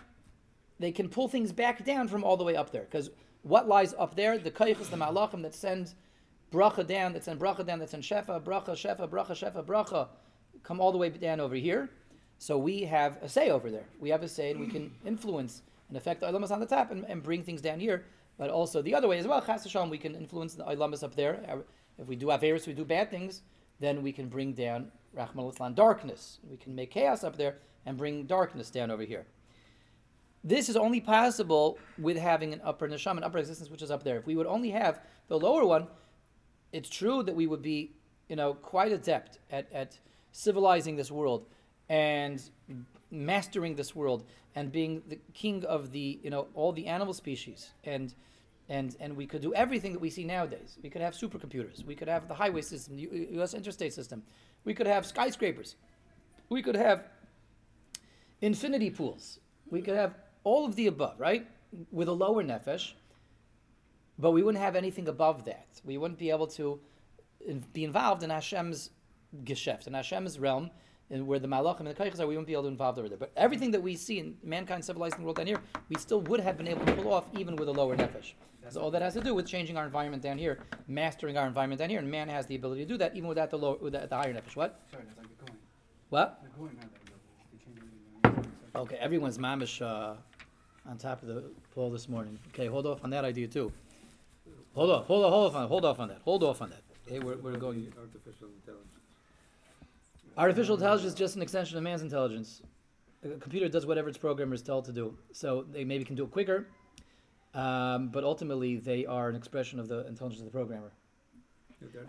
they 0.79 0.93
can 0.93 1.09
pull 1.09 1.29
things 1.29 1.53
back 1.53 1.85
down 1.85 2.09
from 2.09 2.25
all 2.25 2.37
the 2.37 2.45
way 2.45 2.57
up 2.57 2.71
there. 2.71 2.83
Because 2.83 3.11
what 3.43 3.69
lies 3.69 3.93
up 3.99 4.15
there, 4.15 4.39
the 4.39 4.51
kaychas, 4.51 4.89
the 4.91 4.97
malachim 4.97 5.43
that 5.43 5.55
send 5.55 5.95
bracha 6.53 6.87
down, 6.87 7.13
that 7.13 7.25
send 7.25 7.41
bracha 7.41 7.65
down, 7.65 7.79
that 7.79 7.91
send 7.91 8.03
shefa, 8.03 8.43
bracha, 8.43 8.71
shefa, 8.71 9.09
bracha, 9.09 9.31
shefa, 9.31 9.65
bracha, 9.65 10.09
come 10.63 10.81
all 10.81 10.93
the 10.93 10.99
way 10.99 11.09
down 11.09 11.41
over 11.41 11.55
here. 11.55 11.91
So 12.39 12.57
we 12.57 12.83
have 12.85 13.19
a 13.23 13.29
say 13.29 13.51
over 13.51 13.71
there. 13.71 13.85
We 13.99 14.09
have 14.11 14.23
a 14.23 14.29
say, 14.29 14.51
and 14.51 14.61
we 14.61 14.67
can 14.67 14.91
influence 15.07 15.63
and 15.89 15.97
affect 15.97 16.21
the 16.21 16.27
ilamas 16.27 16.51
on 16.51 16.61
the 16.61 16.67
top 16.67 16.91
and, 16.91 17.05
and 17.05 17.23
bring 17.23 17.43
things 17.43 17.61
down 17.61 17.81
here. 17.81 18.07
But 18.39 18.51
also 18.51 18.81
the 18.81 18.95
other 18.95 19.09
way 19.09 19.19
as 19.19 19.27
well, 19.27 19.43
chas 19.43 19.67
we 19.91 19.99
can 19.99 20.15
influence 20.15 20.55
the 20.55 20.65
ilamas 20.65 21.03
up 21.03 21.15
there. 21.15 21.63
If 21.99 22.07
we 22.07 22.17
do 22.17 22.27
averis, 22.27 22.67
we 22.67 22.73
do 22.73 22.85
bad 22.85 23.11
things, 23.11 23.43
then 23.79 24.03
we 24.03 24.13
can 24.13 24.29
bring 24.29 24.53
down 24.55 24.91
Rahman 25.13 25.53
al 25.61 25.71
darkness. 25.71 26.39
We 26.49 26.57
can 26.57 26.75
make 26.75 26.91
chaos 26.91 27.25
up 27.25 27.37
there 27.37 27.59
and 27.85 27.99
bring 27.99 28.25
darkness 28.25 28.71
down 28.71 28.91
over 28.91 29.03
here. 29.03 29.27
This 30.43 30.71
is 30.71 30.77
only 30.77 31.01
possible 31.01 31.79
with 31.99 32.17
having 32.17 32.55
an 32.55 32.63
upper 32.65 32.89
neshama, 32.89 33.19
an 33.19 33.25
upper 33.25 33.39
existence, 33.39 33.69
which 33.69 33.83
is 33.83 33.91
up 33.91 34.03
there. 34.03 34.17
If 34.17 34.27
we 34.27 34.37
would 34.37 34.47
only 34.47 34.71
have 34.71 35.01
the 35.29 35.39
lower 35.39 35.67
one, 35.67 35.87
it's 36.73 36.89
true 36.89 37.23
that 37.23 37.35
we 37.35 37.47
would 37.47 37.63
be, 37.63 37.93
you 38.29 38.37
know, 38.37 38.55
quite 38.55 38.93
adept 38.93 39.39
at, 39.51 39.67
at 39.73 39.99
civilizing 40.33 40.97
this 40.97 41.11
world 41.11 41.47
and 41.89 42.43
mastering 43.11 43.75
this 43.75 43.95
world 43.95 44.25
and 44.55 44.71
being 44.71 45.03
the 45.09 45.19
king 45.35 45.65
of 45.65 45.93
the, 45.93 46.21
you 46.23 46.31
know, 46.31 46.47
all 46.55 46.73
the 46.73 46.87
animal 46.87 47.15
species 47.15 47.71
and 47.85 48.15
and 48.69 48.97
and 49.01 49.17
we 49.17 49.27
could 49.27 49.43
do 49.43 49.53
everything 49.55 49.93
that 49.93 49.99
we 49.99 50.11
see 50.11 50.25
nowadays. 50.25 50.79
We 50.83 50.91
could 50.91 51.03
have 51.03 51.15
supercomputers. 51.15 51.85
We 51.85 51.97
could 51.97 52.09
have 52.09 52.29
the 52.29 52.35
highway 52.35 52.63
system, 52.63 52.97
the 52.97 53.29
U.S. 53.33 53.53
interstate 53.53 53.93
system. 53.93 54.23
We 54.65 54.75
could 54.75 54.87
have 54.87 55.05
skyscrapers. 55.05 55.75
We 56.49 56.63
could 56.63 56.77
have 56.77 57.09
infinity 58.41 58.91
pools. 58.91 59.41
We 59.71 59.83
could 59.83 59.97
have 59.97 60.15
all 60.45 60.65
of 60.65 60.77
the 60.77 60.87
above, 60.87 61.19
right? 61.19 61.47
With 61.91 62.09
a 62.09 62.13
lower 62.13 62.43
nefesh, 62.45 62.93
but 64.21 64.33
we 64.33 64.43
wouldn't 64.43 64.63
have 64.63 64.77
anything 64.77 65.09
above 65.09 65.45
that. 65.47 65.81
We 65.85 65.99
wouldn't 65.99 66.19
be 66.19 66.31
able 66.31 66.47
to 66.49 66.79
be 67.73 67.85
involved 67.85 68.23
in 68.23 68.31
Hashem's 68.31 68.91
geschäft, 69.45 69.87
in 69.87 69.95
Hashem's 69.95 70.39
realm, 70.39 70.71
and 71.11 71.27
where 71.27 71.39
the 71.39 71.49
malachim 71.49 71.81
and 71.81 71.89
the 71.89 71.95
kaichas 71.95 72.21
are, 72.21 72.27
we 72.27 72.35
wouldn't 72.35 72.47
be 72.47 72.53
able 72.53 72.65
to 72.65 72.69
involve 72.69 72.99
over 72.99 73.09
there. 73.09 73.19
But 73.19 73.33
everything 73.37 73.71
that 73.73 73.83
we 73.83 73.97
see 73.97 74.19
in 74.19 74.37
mankind 74.45 74.85
civilizing 74.85 75.21
the 75.21 75.25
world 75.25 75.39
down 75.39 75.47
here, 75.47 75.61
we 75.89 75.97
still 75.97 76.21
would 76.23 76.41
have 76.41 76.57
been 76.57 76.69
able 76.69 76.85
to 76.87 76.93
pull 76.93 77.13
off 77.13 77.25
even 77.37 77.57
with 77.57 77.69
a 77.69 77.73
lower 77.73 77.97
nefesh. 77.97 78.35
So 78.69 78.81
all 78.81 78.91
that 78.93 79.03
has 79.03 79.15
to 79.15 79.21
do 79.21 79.35
with 79.35 79.47
changing 79.47 79.77
our 79.77 79.85
environment 79.85 80.23
down 80.23 80.39
here, 80.39 80.61
mastering 80.87 81.37
our 81.37 81.47
environment 81.47 81.81
down 81.81 81.91
here, 81.91 81.99
and 81.99 82.09
man 82.09 82.29
has 82.29 82.47
the 82.47 82.55
ability 82.55 82.83
to 82.83 82.89
do 82.89 82.99
that 82.99 83.17
even 83.17 83.29
without 83.29 83.51
the 83.51 83.59
lower, 83.59 83.77
without 83.81 84.09
the 84.09 84.17
higher 84.17 84.33
nefesh. 84.33 84.55
What? 84.55 84.81
Sorry, 84.91 85.03
that's 85.05 85.19
like 85.19 85.27
the 85.29 85.45
coin. 85.45 85.59
What? 86.11 86.41
The 86.45 86.51
coin 86.51 86.77
had 86.79 86.91
that 86.91 87.01
ability. 87.03 87.25
They 87.53 87.59
changed 87.65 87.83
everything. 88.25 88.53
Okay, 88.77 88.97
everyone's 88.97 89.39
mamish 89.39 89.83
uh, 89.83 90.15
on 90.89 90.99
top 90.99 91.23
of 91.23 91.29
the 91.29 91.51
pole 91.75 91.91
this 91.91 92.09
morning. 92.09 92.39
Okay, 92.49 92.67
hold 92.67 92.87
off 92.87 93.03
on 93.03 93.11
that 93.11 93.25
idea 93.25 93.49
too. 93.49 93.73
Hold 94.75 94.91
off, 94.91 95.07
hold 95.07 95.25
off, 95.25 95.33
hold 95.33 95.47
off 95.47 95.57
on, 95.57 95.69
hold 95.69 95.85
off 95.85 96.01
on 96.01 96.09
that, 96.09 96.19
hold 96.25 96.45
off 96.45 96.63
on 96.63 96.71
that. 96.71 96.83
Okay, 97.07 97.19
we're, 97.19 97.37
we're 97.37 97.57
going. 97.57 97.93
Artificial 97.99 98.49
intelligence. 98.55 98.87
Artificial 100.37 100.75
intelligence 100.77 101.13
is 101.13 101.19
just 101.19 101.37
an 101.37 101.43
extension 101.43 101.77
of 101.77 101.83
man's 101.83 102.03
intelligence. 102.03 102.63
A 103.25 103.31
computer 103.31 103.69
does 103.69 103.85
whatever 103.85 104.09
its 104.09 104.17
programmer 104.17 104.55
is 104.55 104.63
told 104.63 104.85
to 104.87 104.93
do. 104.93 105.17
So 105.33 105.67
they 105.73 105.85
maybe 105.85 106.05
can 106.05 106.15
do 106.15 106.25
it 106.25 106.31
quicker, 106.31 106.69
um, 107.55 108.09
but 108.09 108.23
ultimately 108.23 108.77
they 108.77 109.05
are 109.07 109.29
an 109.29 109.37
expression 109.37 109.81
of 109.81 109.89
the 109.89 110.07
intelligence 110.07 110.41
of 110.41 110.47
the 110.47 110.53
programmer. 110.53 110.93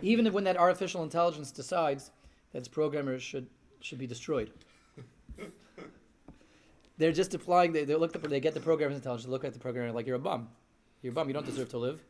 Even 0.01 0.27
if 0.27 0.33
when 0.33 0.43
that 0.43 0.57
artificial 0.57 1.01
intelligence 1.03 1.51
decides 1.51 2.11
that 2.51 2.59
its 2.59 2.67
programmer 2.67 3.17
should 3.17 3.47
should 3.79 3.97
be 3.97 4.05
destroyed. 4.07 4.51
They're 6.97 7.11
just 7.11 7.33
applying. 7.33 7.71
They, 7.71 7.85
they 7.85 7.95
look. 7.95 8.13
The, 8.13 8.19
they 8.19 8.39
get 8.39 8.53
the 8.53 8.59
programmer's 8.59 8.97
intelligence. 8.97 9.25
They 9.25 9.31
look 9.31 9.43
at 9.43 9.53
the 9.53 9.59
programmer 9.59 9.91
like 9.91 10.05
you're 10.05 10.17
a 10.17 10.19
bum. 10.19 10.49
You're 11.01 11.13
bum. 11.13 11.27
You 11.27 11.33
don't 11.33 11.45
deserve 11.45 11.69
to 11.69 11.77
live. 11.77 12.03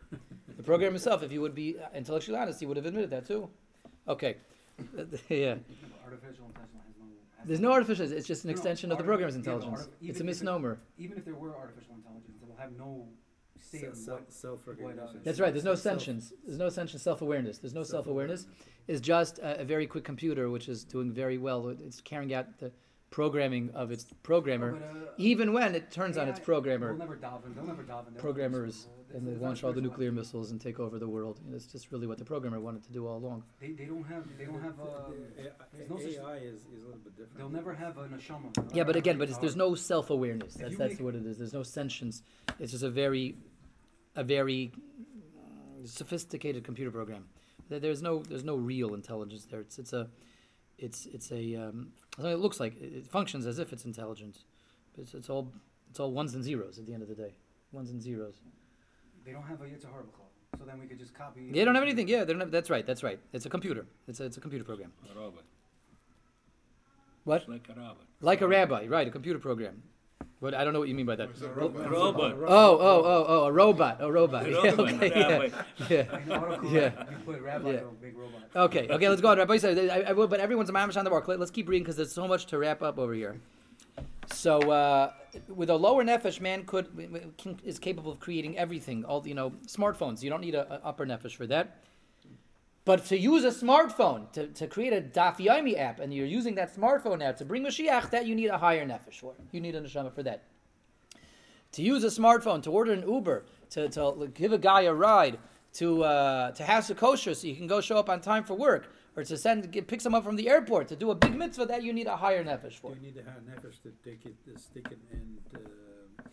The 0.57 0.63
program 0.63 0.95
itself, 0.95 1.23
if 1.23 1.31
you 1.31 1.41
would 1.41 1.55
be 1.55 1.77
intellectually 1.95 2.37
honest, 2.37 2.59
he 2.59 2.65
would 2.65 2.77
have 2.77 2.85
admitted 2.85 3.09
that 3.11 3.25
too. 3.25 3.49
Okay. 4.07 4.37
yeah. 5.29 5.55
No, 5.55 5.59
artificial 6.05 6.45
intelligence 6.47 6.83
has 6.85 6.95
no. 6.99 7.05
There's 7.45 7.59
no 7.59 7.71
artificial. 7.71 8.11
It's 8.11 8.27
just 8.27 8.43
an 8.43 8.49
No, 8.49 8.53
no, 8.53 8.57
extension 8.57 8.91
of 8.91 8.97
the 8.97 9.03
program's 9.03 9.35
programmer's 9.35 9.45
yeah, 9.45 9.51
but 9.53 9.65
intelligence. 9.65 9.93
arti- 9.93 9.93
It's 10.01 10.01
a 10.01 10.05
even 10.09 10.15
if 10.15 10.21
it- 10.21 10.25
misnomer. 10.25 10.79
Even 10.97 11.17
if 11.17 11.25
there 11.25 11.35
were 11.35 11.55
artificial 11.55 11.95
intelligence, 11.95 12.37
it 12.41 12.47
will 12.47 12.55
have 12.57 12.71
no 12.77 13.07
say 13.59 13.79
in 13.83 13.89
what. 13.91 14.33
Self-recognition. 14.33 15.21
That's 15.23 15.39
right. 15.39 15.53
There's 15.53 15.63
no 15.63 15.75
Self- 15.75 15.99
sentience. 16.01 16.33
There's 16.45 16.57
no 16.57 16.69
sentience. 16.69 17.01
Self-awareness. 17.03 17.59
There's 17.59 17.73
no 17.73 17.83
self-awareness. 17.83 18.47
It's 18.87 19.01
just 19.01 19.39
a, 19.39 19.61
a 19.61 19.63
very 19.63 19.87
quick 19.87 20.03
computer 20.03 20.49
which 20.49 20.67
is 20.67 20.83
doing 20.83 21.11
very 21.13 21.37
well. 21.37 21.69
It's 21.69 22.01
carrying 22.01 22.33
out 22.33 22.57
the 22.59 22.71
programming 23.11 23.69
of 23.75 23.91
its 23.91 24.05
programmer, 24.23 24.71
But, 24.71 24.81
uh, 24.83 25.11
even 25.17 25.51
when 25.53 25.75
it 25.75 25.91
turns 25.91 26.17
on 26.17 26.27
its 26.29 26.39
programmer. 26.39 26.87
They'll 26.87 26.97
never 27.07 27.17
daven. 27.17 27.53
They'll 27.53 27.65
never 27.65 27.83
daven. 27.83 28.13
They'll 28.13 28.21
Programmers 28.21 28.87
never- 28.87 29.17
and 29.17 29.27
they 29.27 29.35
launch 29.35 29.63
all 29.65 29.71
the 29.71 29.79
spiritual. 29.79 29.81
nuclear 29.91 30.11
missiles 30.13 30.51
and 30.51 30.61
take 30.61 30.79
over 30.79 30.97
the 30.97 31.07
world. 31.09 31.41
And 31.45 31.53
it's 31.53 31.65
just 31.65 31.91
really 31.91 32.07
what 32.07 32.17
the 32.17 32.23
programmer 32.23 32.61
wanted 32.61 32.83
to 32.83 32.93
do 32.93 33.05
all 33.05 33.17
along. 33.17 33.43
They, 33.59 33.73
they 33.73 33.83
don't 33.83 34.05
have. 34.05 34.25
They 34.37 34.45
don't 34.45 34.61
have. 34.61 34.79
Uh, 34.79 34.85
there's 35.73 35.89
no 35.89 35.97
such- 35.99 36.15
AI 36.15 36.37
is, 36.37 36.61
is 36.61 36.83
a 36.83 36.85
little 36.85 37.01
bit 37.03 37.17
different. 37.17 37.37
they'll 37.37 37.49
never 37.49 37.73
have 37.73 37.97
a 37.97 38.07
neshama. 38.07 38.53
They'll 38.53 38.77
Yeah, 38.77 38.83
but 38.85 38.95
again, 38.95 39.17
but 39.17 39.27
it's, 39.29 39.37
there's 39.39 39.57
no 39.57 39.75
self-awareness. 39.75 40.53
That's 40.55 40.77
that's 40.77 40.99
what 41.01 41.13
it 41.15 41.25
is. 41.25 41.37
There's 41.37 41.53
no 41.53 41.63
sentience. 41.63 42.23
It's 42.59 42.71
just 42.71 42.83
a 42.85 42.89
very, 42.89 43.35
a 44.15 44.23
very 44.23 44.71
sophisticated 45.83 46.63
computer 46.63 46.91
program. 46.91 47.25
There's 47.67 48.01
no 48.01 48.19
there's 48.23 48.43
no 48.45 48.55
real 48.55 48.93
intelligence 48.93 49.45
there. 49.51 49.59
It's 49.59 49.77
it's 49.79 49.91
a, 49.93 50.09
it's 50.77 51.05
it's 51.07 51.31
a 51.33 51.55
um, 51.55 51.89
I 52.17 52.23
mean, 52.23 52.31
it 52.31 52.39
looks 52.39 52.59
like 52.59 52.79
it 52.81 52.93
it 52.93 53.07
functions 53.07 53.45
as 53.45 53.59
if 53.59 53.71
it's 53.73 53.85
intelligent, 53.85 54.39
but 54.95 55.03
it's, 55.03 55.13
it's 55.13 55.29
all 55.29 55.51
it's 55.89 55.99
all 55.99 56.11
ones 56.11 56.33
and 56.33 56.43
zeros 56.43 56.77
at 56.79 56.85
the 56.85 56.93
end 56.93 57.03
of 57.03 57.09
the 57.09 57.15
day, 57.15 57.33
ones 57.71 57.89
and 57.89 58.01
zeros. 58.01 58.35
They 59.25 59.31
don't 59.31 59.43
have 59.43 59.61
a 59.61 59.65
Yitzhar 59.65 60.01
B'chol, 60.01 60.57
so 60.57 60.65
then 60.65 60.79
we 60.79 60.87
could 60.87 60.99
just 60.99 61.13
copy. 61.13 61.51
They 61.51 61.63
don't 61.63 61.75
have 61.75 61.83
anything. 61.83 62.07
Yeah, 62.07 62.23
they 62.23 62.33
don't 62.33 62.39
have. 62.41 62.51
That's 62.51 62.69
right. 62.69 62.85
That's 62.85 63.03
right. 63.03 63.19
It's 63.33 63.45
a 63.45 63.49
computer. 63.49 63.85
It's 64.07 64.19
a, 64.19 64.25
it's 64.25 64.37
a 64.37 64.41
computer 64.41 64.65
program. 64.65 64.91
A 65.13 65.19
robot. 65.19 65.43
What? 67.23 67.41
It's 67.41 67.49
like 67.49 67.69
a 67.69 67.79
robot. 67.79 68.05
Like 68.21 68.41
a 68.41 68.47
rabbi, 68.47 68.87
right? 68.87 69.07
A 69.07 69.11
computer 69.11 69.39
program. 69.39 69.83
What 70.41 70.55
I 70.55 70.63
don't 70.63 70.73
know 70.73 70.79
what 70.79 70.89
you 70.89 70.95
mean 70.95 71.05
by 71.05 71.15
that. 71.17 71.29
It's 71.29 71.43
a 71.43 71.49
Robot. 71.49 71.87
robot. 71.87 72.33
Oh, 72.47 72.47
oh, 72.47 73.03
oh, 73.05 73.25
oh, 73.27 73.43
a 73.45 73.51
robot, 73.51 73.97
a 73.99 74.11
robot. 74.11 74.47
A 74.47 74.49
Yeah, 74.49 74.71
robot, 74.71 74.93
okay, 74.95 75.09
yeah, 75.15 75.87
yeah. 75.87 76.05
I 76.11 76.25
know 76.25 76.39
autocorrect. 76.39 76.71
Yeah. 76.71 77.05
You 77.11 77.17
put 77.23 77.41
rabbi 77.41 77.73
Yeah. 77.73 77.79
or 77.81 77.91
big 78.01 78.17
robot. 78.17 78.41
Okay, 78.55 78.87
okay, 78.89 79.07
let's 79.07 79.21
go 79.21 79.27
on. 79.27 79.37
Rabbi 79.37 79.57
said, 79.57 79.77
I, 79.91 80.09
I 80.09 80.13
but 80.13 80.39
everyone's 80.39 80.71
a 80.71 80.73
mamish 80.73 80.97
on 80.97 81.03
the 81.03 81.11
mark. 81.11 81.27
Let, 81.27 81.39
us 81.39 81.51
keep 81.51 81.69
reading 81.69 81.83
because 81.83 81.95
there's 81.95 82.11
so 82.11 82.27
much 82.27 82.47
to 82.47 82.57
wrap 82.57 82.81
up 82.81 82.97
over 82.97 83.13
here. 83.13 83.39
So, 84.31 84.59
uh, 84.71 85.11
with 85.47 85.69
a 85.69 85.75
lower 85.75 86.03
nefesh, 86.03 86.41
man 86.41 86.63
could 86.63 86.87
is 87.63 87.77
capable 87.77 88.11
of 88.11 88.19
creating 88.19 88.57
everything. 88.57 89.05
All 89.05 89.21
you 89.27 89.35
know, 89.35 89.51
smartphones. 89.67 90.23
You 90.23 90.31
don't 90.31 90.41
need 90.41 90.55
a, 90.55 90.65
a 90.73 90.87
upper 90.87 91.05
nefesh 91.05 91.35
for 91.35 91.45
that. 91.47 91.83
But 92.83 93.05
to 93.05 93.17
use 93.17 93.43
a 93.43 93.51
smartphone 93.51 94.31
to, 94.31 94.47
to 94.47 94.67
create 94.67 94.91
a 94.91 95.01
Daf 95.01 95.37
Yomi 95.37 95.77
app, 95.77 95.99
and 95.99 96.13
you're 96.13 96.25
using 96.25 96.55
that 96.55 96.75
smartphone 96.75 97.19
now 97.19 97.31
to 97.31 97.45
bring 97.45 97.63
Mashiach, 97.63 98.09
that 98.09 98.25
you 98.25 98.33
need 98.33 98.47
a 98.47 98.57
higher 98.57 98.85
nefesh 98.85 99.19
for. 99.19 99.33
You 99.51 99.61
need 99.61 99.75
a 99.75 99.81
neshama 99.81 100.11
for 100.11 100.23
that. 100.23 100.43
To 101.73 101.83
use 101.83 102.03
a 102.03 102.07
smartphone, 102.07 102.63
to 102.63 102.71
order 102.71 102.91
an 102.91 103.07
Uber, 103.07 103.45
to, 103.71 103.87
to 103.89 104.31
give 104.33 104.51
a 104.51 104.57
guy 104.57 104.81
a 104.81 104.93
ride, 104.93 105.37
to 105.73 106.03
uh, 106.03 106.51
to 106.51 106.63
have 106.63 106.89
a 106.89 106.95
kosher 106.95 107.33
so 107.33 107.47
you 107.47 107.55
can 107.55 107.67
go 107.67 107.79
show 107.79 107.97
up 107.97 108.09
on 108.09 108.19
time 108.19 108.43
for 108.43 108.55
work, 108.55 108.93
or 109.15 109.23
to 109.23 109.37
send 109.37 109.71
get, 109.71 109.87
pick 109.87 110.01
someone 110.01 110.19
up 110.19 110.25
from 110.25 110.35
the 110.35 110.49
airport 110.49 110.87
to 110.89 110.95
do 110.95 111.11
a 111.11 111.15
big 111.15 111.35
mitzvah, 111.35 111.65
that 111.67 111.83
you 111.83 111.93
need 111.93 112.07
a 112.07 112.17
higher 112.17 112.43
nefesh 112.43 112.73
Do 112.73 112.79
for. 112.81 112.93
you 112.95 113.01
need 113.01 113.17
a 113.17 113.23
higher 113.23 113.41
nefesh 113.47 113.81
to 113.83 113.91
take 114.03 114.25
it, 114.25 114.35
uh, 114.53 114.59
stick 114.59 114.87
it 114.91 114.99
and 115.11 115.37
uh, 115.55 115.59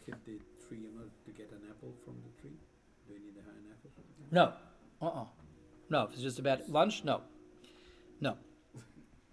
hit 0.07 0.17
the 0.25 0.41
tree 0.67 0.89
in 0.91 0.99
order 0.99 1.11
to 1.27 1.31
get 1.31 1.53
an 1.53 1.61
apple 1.71 1.95
from 2.05 2.15
the 2.25 2.43
tree? 2.43 2.59
Do 3.07 3.15
you 3.15 3.21
need 3.21 3.37
a 3.39 3.45
higher 3.45 3.63
nefesh? 3.71 4.33
No, 4.33 4.53
uh, 5.01 5.07
uh 5.07 5.25
no. 5.91 6.05
If 6.05 6.13
it's 6.13 6.23
just 6.23 6.39
about 6.39 6.69
lunch, 6.71 7.05
no, 7.05 7.23
no. 8.21 8.37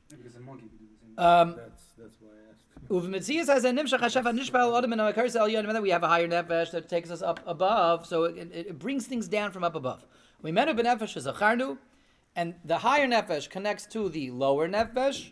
Because 0.09 0.35
a 0.35 0.39
monkey 0.39 0.67
could 0.67 0.79
do 0.79 0.85
the 0.85 0.97
same. 1.01 1.25
Um, 1.25 1.55
That's, 1.55 1.83
that's 1.97 2.17
why 2.21 2.29
I 2.29 2.51
asked. 2.51 2.89
Uvemitzias 2.89 3.47
has 3.47 3.65
a 3.65 3.71
nimshach 3.71 3.99
hashav 3.99 4.23
nishbal 4.37 4.77
adam 4.77 4.91
and 4.91 5.01
a 5.01 5.13
curse 5.13 5.35
al 5.35 5.47
yonim, 5.47 5.69
and 5.69 5.81
we 5.81 5.89
have 5.89 6.03
a 6.03 6.07
higher 6.07 6.27
nefesh 6.27 6.71
that 6.71 6.87
takes 6.87 7.09
us 7.09 7.21
up 7.21 7.39
above, 7.47 8.05
so 8.05 8.25
it, 8.25 8.37
it, 8.37 8.67
it 8.67 8.79
brings 8.79 9.07
things 9.07 9.27
down 9.27 9.51
from 9.51 9.63
up 9.63 9.75
above. 9.75 10.05
We 10.41 10.51
menu 10.51 10.73
benefesh 10.75 11.17
is 11.17 11.25
a 11.25 11.33
charnu, 11.33 11.79
and 12.35 12.55
the 12.63 12.77
higher 12.77 13.07
nefesh 13.07 13.49
connects 13.49 13.87
to 13.87 14.09
the 14.09 14.29
lower 14.29 14.67
nefesh. 14.69 15.31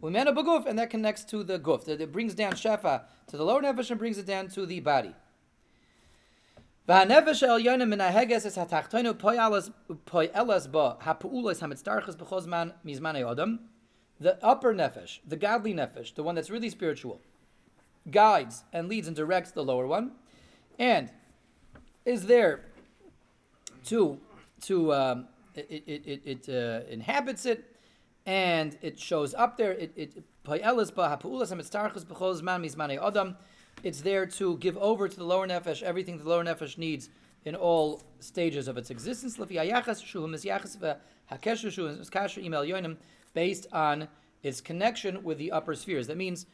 We 0.00 0.10
menu 0.10 0.32
beguf, 0.32 0.66
and 0.66 0.78
that 0.78 0.90
connects 0.90 1.24
to 1.24 1.42
the 1.42 1.58
guf. 1.58 1.84
That 1.86 2.00
it 2.00 2.12
brings 2.12 2.34
down 2.34 2.52
shefa 2.52 3.02
to 3.28 3.36
the 3.36 3.44
lower 3.44 3.62
nefesh 3.62 3.90
and 3.90 3.98
brings 3.98 4.18
it 4.18 4.26
down 4.26 4.48
to 4.48 4.64
the 4.66 4.78
body. 4.80 5.14
El 6.88 7.06
yonim 7.06 7.88
min 7.88 8.00
haheges 8.00 8.44
es 8.44 8.56
hatachtoinu 8.56 9.16
poi 9.16 9.36
alas 9.36 9.70
poi 10.04 10.28
elas 10.28 10.66
ba 10.70 10.96
hapuulos 11.02 11.60
hamitzdarches 11.60 12.16
b'chozman. 12.16 13.58
The 14.20 14.44
upper 14.44 14.74
nefesh, 14.74 15.20
the 15.26 15.36
godly 15.36 15.74
nefesh, 15.74 16.14
the 16.14 16.22
one 16.22 16.34
that's 16.36 16.50
really 16.50 16.70
spiritual, 16.70 17.20
guides 18.10 18.62
and 18.72 18.88
leads 18.88 19.08
and 19.08 19.16
directs 19.16 19.50
the 19.50 19.64
lower 19.64 19.86
one, 19.86 20.12
and 20.78 21.10
is 22.04 22.26
there 22.26 22.64
to 23.86 24.18
to 24.62 24.92
um, 24.92 25.28
it 25.54 25.82
it 25.86 26.02
it, 26.06 26.22
it 26.24 26.48
uh, 26.48 26.84
inhabits 26.88 27.46
it, 27.46 27.64
and 28.26 28.76
it 28.80 28.98
shows 28.98 29.34
up 29.34 29.56
there. 29.56 29.72
It 29.72 29.92
it 29.96 30.24
It's 33.82 34.00
there 34.00 34.26
to 34.26 34.56
give 34.58 34.76
over 34.78 35.08
to 35.08 35.16
the 35.16 35.24
lower 35.24 35.46
nefesh 35.46 35.82
everything 35.82 36.18
the 36.18 36.28
lower 36.28 36.44
nefesh 36.44 36.78
needs 36.78 37.08
in 37.44 37.56
all 37.56 38.02
stages 38.20 38.68
of 38.68 38.76
its 38.76 38.90
existence. 38.90 39.36
Based 43.34 43.66
on 43.72 44.08
its 44.42 44.60
connection 44.60 45.22
with 45.24 45.38
the 45.38 45.52
upper 45.52 45.74
spheres. 45.74 46.06
That 46.06 46.16
means 46.16 46.46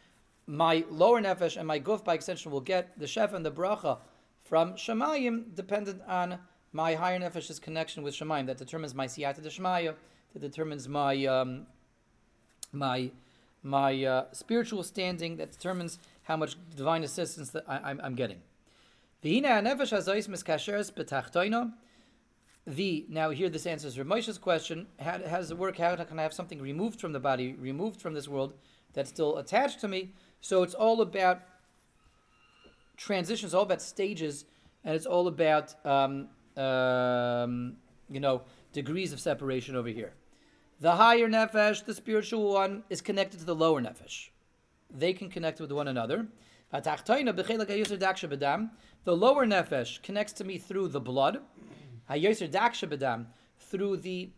my 0.46 0.84
lower 0.90 1.20
nefesh 1.20 1.56
and 1.56 1.66
my 1.66 1.80
guf 1.80 2.04
by 2.04 2.14
extension 2.14 2.50
will 2.50 2.60
get 2.60 2.98
the 2.98 3.06
shef 3.06 3.32
and 3.32 3.44
the 3.44 3.50
bracha 3.50 3.98
from 4.40 4.74
Shemayim, 4.74 5.54
dependent 5.54 6.00
on 6.06 6.38
my 6.72 6.94
higher 6.94 7.18
nefesh's 7.18 7.58
connection 7.58 8.02
with 8.02 8.14
Shemayim. 8.14 8.46
That 8.46 8.56
determines 8.56 8.94
my 8.94 9.06
siyata 9.06 9.42
de 9.42 9.50
Shemaya, 9.50 9.94
that 10.32 10.40
determines 10.40 10.88
my 10.88 11.26
um, 11.26 11.66
my 12.72 13.10
my 13.62 14.04
uh, 14.04 14.24
spiritual 14.32 14.82
standing, 14.82 15.36
that 15.36 15.50
determines 15.50 15.98
how 16.28 16.36
much 16.36 16.56
divine 16.76 17.02
assistance 17.02 17.48
that 17.50 17.64
I, 17.66 17.78
I'm, 17.78 18.00
I'm 18.04 18.14
getting. 18.14 18.40
The 19.22 19.38
now 23.08 23.30
here 23.30 23.48
this 23.48 23.66
answers 23.66 23.98
Rav 23.98 24.06
Moshe's 24.06 24.36
question: 24.36 24.86
How, 25.00 25.18
how 25.26 25.40
it 25.40 25.56
work? 25.56 25.78
How 25.78 25.96
can 25.96 26.18
I 26.18 26.22
have 26.22 26.34
something 26.34 26.60
removed 26.60 27.00
from 27.00 27.12
the 27.12 27.18
body, 27.18 27.54
removed 27.54 28.02
from 28.02 28.12
this 28.12 28.28
world, 28.28 28.52
that's 28.92 29.08
still 29.08 29.38
attached 29.38 29.80
to 29.80 29.88
me? 29.88 30.12
So 30.42 30.62
it's 30.62 30.74
all 30.74 31.00
about 31.00 31.40
transitions, 32.98 33.54
all 33.54 33.62
about 33.62 33.80
stages, 33.80 34.44
and 34.84 34.94
it's 34.94 35.06
all 35.06 35.28
about 35.28 35.74
um, 35.86 36.28
um, 36.58 37.76
you 38.10 38.20
know 38.20 38.42
degrees 38.74 39.14
of 39.14 39.18
separation 39.18 39.74
over 39.74 39.88
here. 39.88 40.12
The 40.80 40.94
higher 40.94 41.26
nefesh, 41.26 41.86
the 41.86 41.94
spiritual 41.94 42.52
one, 42.52 42.84
is 42.90 43.00
connected 43.00 43.40
to 43.40 43.46
the 43.46 43.54
lower 43.54 43.80
nefesh. 43.80 44.28
They 44.90 45.12
can 45.12 45.28
connect 45.28 45.60
with 45.60 45.72
one 45.72 45.88
another. 45.88 46.26
The 46.72 46.80
lower 49.06 49.46
nefesh 49.46 50.02
connects 50.02 50.32
to 50.34 50.44
me 50.44 50.58
through 50.58 50.88
the 50.88 51.00
blood. 51.00 51.40
Through 52.10 53.96
the 53.98 54.30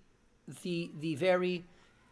the 0.62 0.90
the 0.98 1.14
very 1.14 1.64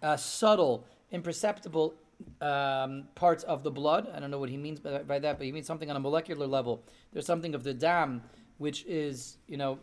uh, 0.02 0.16
subtle, 0.16 0.84
imperceptible 1.10 1.94
um, 2.40 3.04
parts 3.14 3.44
of 3.44 3.62
the 3.62 3.70
blood. 3.70 4.10
I 4.14 4.20
don't 4.20 4.30
know 4.30 4.38
what 4.38 4.50
he 4.50 4.56
means 4.56 4.80
by, 4.80 4.98
by 4.98 5.18
that, 5.18 5.38
but 5.38 5.44
he 5.44 5.52
means 5.52 5.66
something 5.66 5.90
on 5.90 5.96
a 5.96 6.00
molecular 6.00 6.46
level. 6.46 6.82
There's 7.12 7.26
something 7.26 7.54
of 7.54 7.64
the 7.64 7.74
dam 7.74 8.22
which 8.58 8.84
is, 8.86 9.36
you 9.46 9.56
know, 9.56 9.78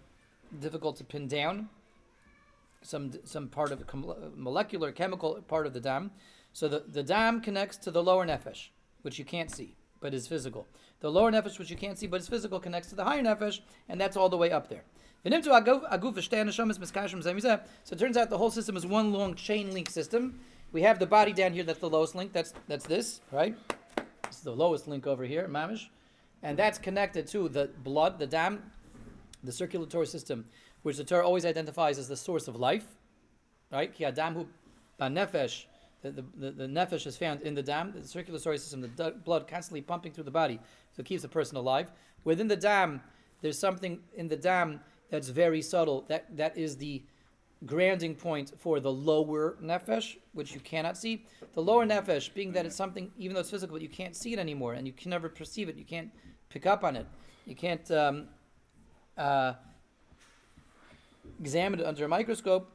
difficult 0.59 0.97
to 0.97 1.03
pin 1.03 1.27
down. 1.27 1.69
Some 2.81 3.11
some 3.23 3.47
part 3.47 3.71
of 3.71 3.83
molecular 4.35 4.91
chemical 4.91 5.41
part 5.47 5.65
of 5.65 5.73
the 5.73 5.79
dam. 5.79 6.11
So 6.55 6.69
the, 6.69 6.83
the 6.89 7.03
dam 7.03 7.41
connects 7.41 7.75
to 7.79 7.91
the 7.91 8.01
lower 8.01 8.25
nefesh, 8.25 8.69
which 9.01 9.19
you 9.19 9.25
can't 9.25 9.51
see, 9.51 9.75
but 9.99 10.13
is 10.13 10.25
physical. 10.25 10.65
The 11.01 11.11
lower 11.11 11.29
nefesh, 11.29 11.59
which 11.59 11.69
you 11.69 11.75
can't 11.75 11.99
see, 11.99 12.07
but 12.07 12.21
is 12.21 12.29
physical, 12.29 12.61
connects 12.61 12.87
to 12.91 12.95
the 12.95 13.03
higher 13.03 13.21
nefesh, 13.21 13.59
and 13.89 13.99
that's 13.99 14.15
all 14.15 14.29
the 14.29 14.37
way 14.37 14.53
up 14.53 14.69
there. 14.69 14.83
So 15.25 15.27
it 15.27 15.43
turns 17.99 18.17
out 18.17 18.29
the 18.29 18.37
whole 18.37 18.51
system 18.51 18.77
is 18.77 18.85
one 18.85 19.11
long 19.11 19.35
chain 19.35 19.73
link 19.73 19.89
system. 19.89 20.39
We 20.71 20.81
have 20.83 20.97
the 20.97 21.05
body 21.05 21.33
down 21.33 21.51
here, 21.51 21.65
that's 21.65 21.79
the 21.79 21.89
lowest 21.89 22.15
link, 22.15 22.31
that's 22.31 22.53
that's 22.69 22.85
this, 22.85 23.19
right? 23.33 23.57
This 24.25 24.37
is 24.37 24.43
the 24.43 24.55
lowest 24.55 24.87
link 24.87 25.05
over 25.05 25.25
here, 25.25 25.49
mamish. 25.49 25.87
And 26.41 26.57
that's 26.57 26.79
connected 26.79 27.27
to 27.27 27.49
the 27.49 27.69
blood, 27.83 28.17
the 28.17 28.27
dam, 28.27 28.71
the 29.43 29.51
circulatory 29.51 30.07
system, 30.07 30.45
which 30.83 30.95
the 30.95 31.03
Torah 31.03 31.25
always 31.25 31.43
identifies 31.43 31.99
as 31.99 32.07
the 32.07 32.15
source 32.15 32.47
of 32.47 32.55
life, 32.55 32.85
right? 33.73 33.93
Ki 33.93 34.05
adamu 34.05 34.47
nefesh, 35.01 35.65
the, 36.11 36.23
the, 36.37 36.51
the, 36.51 36.67
nefesh 36.67 37.07
is 37.07 37.17
found 37.17 37.41
in 37.41 37.53
the 37.53 37.63
dam, 37.63 37.93
the 37.95 38.07
circulatory 38.07 38.57
system, 38.57 38.81
the 38.81 38.87
du- 38.87 39.15
blood 39.23 39.47
constantly 39.47 39.81
pumping 39.81 40.11
through 40.11 40.23
the 40.23 40.31
body, 40.31 40.59
so 40.91 41.01
it 41.01 41.05
keeps 41.05 41.21
the 41.21 41.27
person 41.27 41.57
alive. 41.57 41.91
Within 42.23 42.47
the 42.47 42.55
dam, 42.55 43.01
there's 43.41 43.57
something 43.57 43.99
in 44.15 44.27
the 44.27 44.35
dam 44.35 44.81
that's 45.09 45.29
very 45.29 45.61
subtle. 45.61 46.05
That 46.07 46.35
that 46.37 46.57
is 46.57 46.77
the 46.77 47.03
grounding 47.65 48.15
point 48.15 48.53
for 48.57 48.79
the 48.79 48.91
lower 48.91 49.57
nefesh, 49.61 50.17
which 50.33 50.53
you 50.53 50.59
cannot 50.59 50.97
see. 50.97 51.25
The 51.53 51.61
lower 51.61 51.85
nefesh, 51.85 52.33
being 52.33 52.51
that 52.53 52.65
it's 52.65 52.75
something, 52.75 53.11
even 53.17 53.33
though 53.33 53.41
it's 53.41 53.49
physical, 53.49 53.75
but 53.75 53.81
you 53.81 53.89
can't 53.89 54.15
see 54.15 54.33
it 54.33 54.39
anymore, 54.39 54.73
and 54.73 54.85
you 54.85 54.93
can 54.93 55.09
never 55.09 55.29
perceive 55.29 55.69
it. 55.69 55.75
You 55.75 55.85
can't 55.85 56.11
pick 56.49 56.65
up 56.65 56.83
on 56.83 56.95
it. 56.95 57.05
You 57.45 57.55
can't 57.55 57.89
um, 57.91 58.27
uh, 59.17 59.53
examine 61.39 61.79
it 61.79 61.85
under 61.85 62.05
a 62.05 62.07
microscope. 62.07 62.71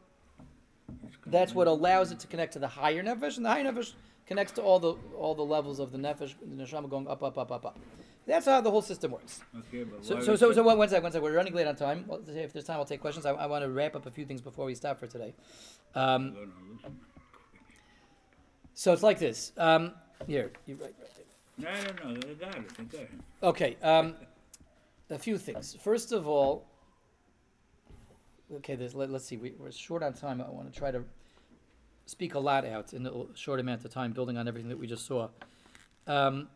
That's 1.30 1.54
what 1.54 1.66
allows 1.66 2.12
it 2.12 2.18
to 2.20 2.26
connect 2.26 2.54
to 2.54 2.58
the 2.58 2.68
higher 2.68 3.02
nefesh, 3.02 3.36
and 3.36 3.44
the 3.44 3.50
higher 3.50 3.64
nefesh 3.64 3.92
connects 4.26 4.52
to 4.54 4.62
all 4.62 4.78
the 4.78 4.94
all 5.16 5.34
the 5.34 5.44
levels 5.44 5.78
of 5.78 5.92
the 5.92 5.98
nefesh, 5.98 6.34
the 6.40 6.62
neshama 6.64 6.88
going 6.88 7.08
up, 7.08 7.22
up, 7.22 7.38
up, 7.38 7.50
up, 7.52 7.64
up. 7.64 7.78
That's 8.26 8.46
how 8.46 8.60
the 8.60 8.70
whole 8.70 8.82
system 8.82 9.12
works. 9.12 9.40
Okay, 9.56 9.82
but 9.84 10.04
So, 10.04 10.20
so, 10.20 10.36
so, 10.36 10.52
so 10.52 10.62
one, 10.62 10.78
one 10.78 10.88
sec, 10.88 11.02
one 11.02 11.10
sec. 11.10 11.22
We're 11.22 11.34
running 11.34 11.54
late 11.54 11.66
on 11.66 11.74
time. 11.74 12.04
Well, 12.06 12.20
if 12.28 12.52
there's 12.52 12.64
time, 12.64 12.76
I'll 12.78 12.84
take 12.84 13.00
questions. 13.00 13.26
I, 13.26 13.30
I 13.32 13.46
want 13.46 13.64
to 13.64 13.70
wrap 13.70 13.96
up 13.96 14.06
a 14.06 14.10
few 14.10 14.24
things 14.24 14.40
before 14.40 14.66
we 14.66 14.74
stop 14.74 15.00
for 15.00 15.06
today. 15.06 15.34
Um, 15.94 16.34
No, 16.34 16.40
no, 16.40 16.46
listen. 16.76 17.00
so 18.74 18.92
it's 18.92 19.02
like 19.02 19.18
this. 19.18 19.52
Um, 19.56 19.94
here, 20.26 20.52
you 20.66 20.76
right, 20.76 20.94
right 21.00 21.10
there. 21.16 22.04
No, 22.04 22.04
no, 22.04 22.14
no, 22.14 22.20
I 22.20 22.34
got 22.34 22.56
it, 22.56 22.90
got 22.92 23.00
it. 23.00 23.10
Okay, 23.42 23.76
um, 23.82 24.14
a 25.08 25.18
few 25.18 25.36
things. 25.36 25.76
First 25.82 26.12
of 26.12 26.28
all, 26.28 26.66
okay, 28.56 28.76
there's, 28.76 28.94
let, 28.94 29.10
us 29.10 29.24
see. 29.24 29.38
We, 29.38 29.54
we're 29.58 29.72
short 29.72 30.02
on 30.02 30.12
time. 30.12 30.40
I 30.40 30.48
want 30.50 30.72
to 30.72 30.78
try 30.78 30.90
to 30.90 31.02
speak 32.10 32.34
a 32.34 32.38
lot 32.38 32.64
out 32.66 32.92
in 32.92 33.06
a 33.06 33.12
short 33.34 33.60
amount 33.60 33.84
of 33.84 33.92
time, 33.92 34.12
building 34.12 34.36
on 34.36 34.48
everything 34.48 34.68
that 34.68 34.78
we 34.78 34.86
just 34.86 35.06
saw. 35.06 35.28
Um, 36.06 36.48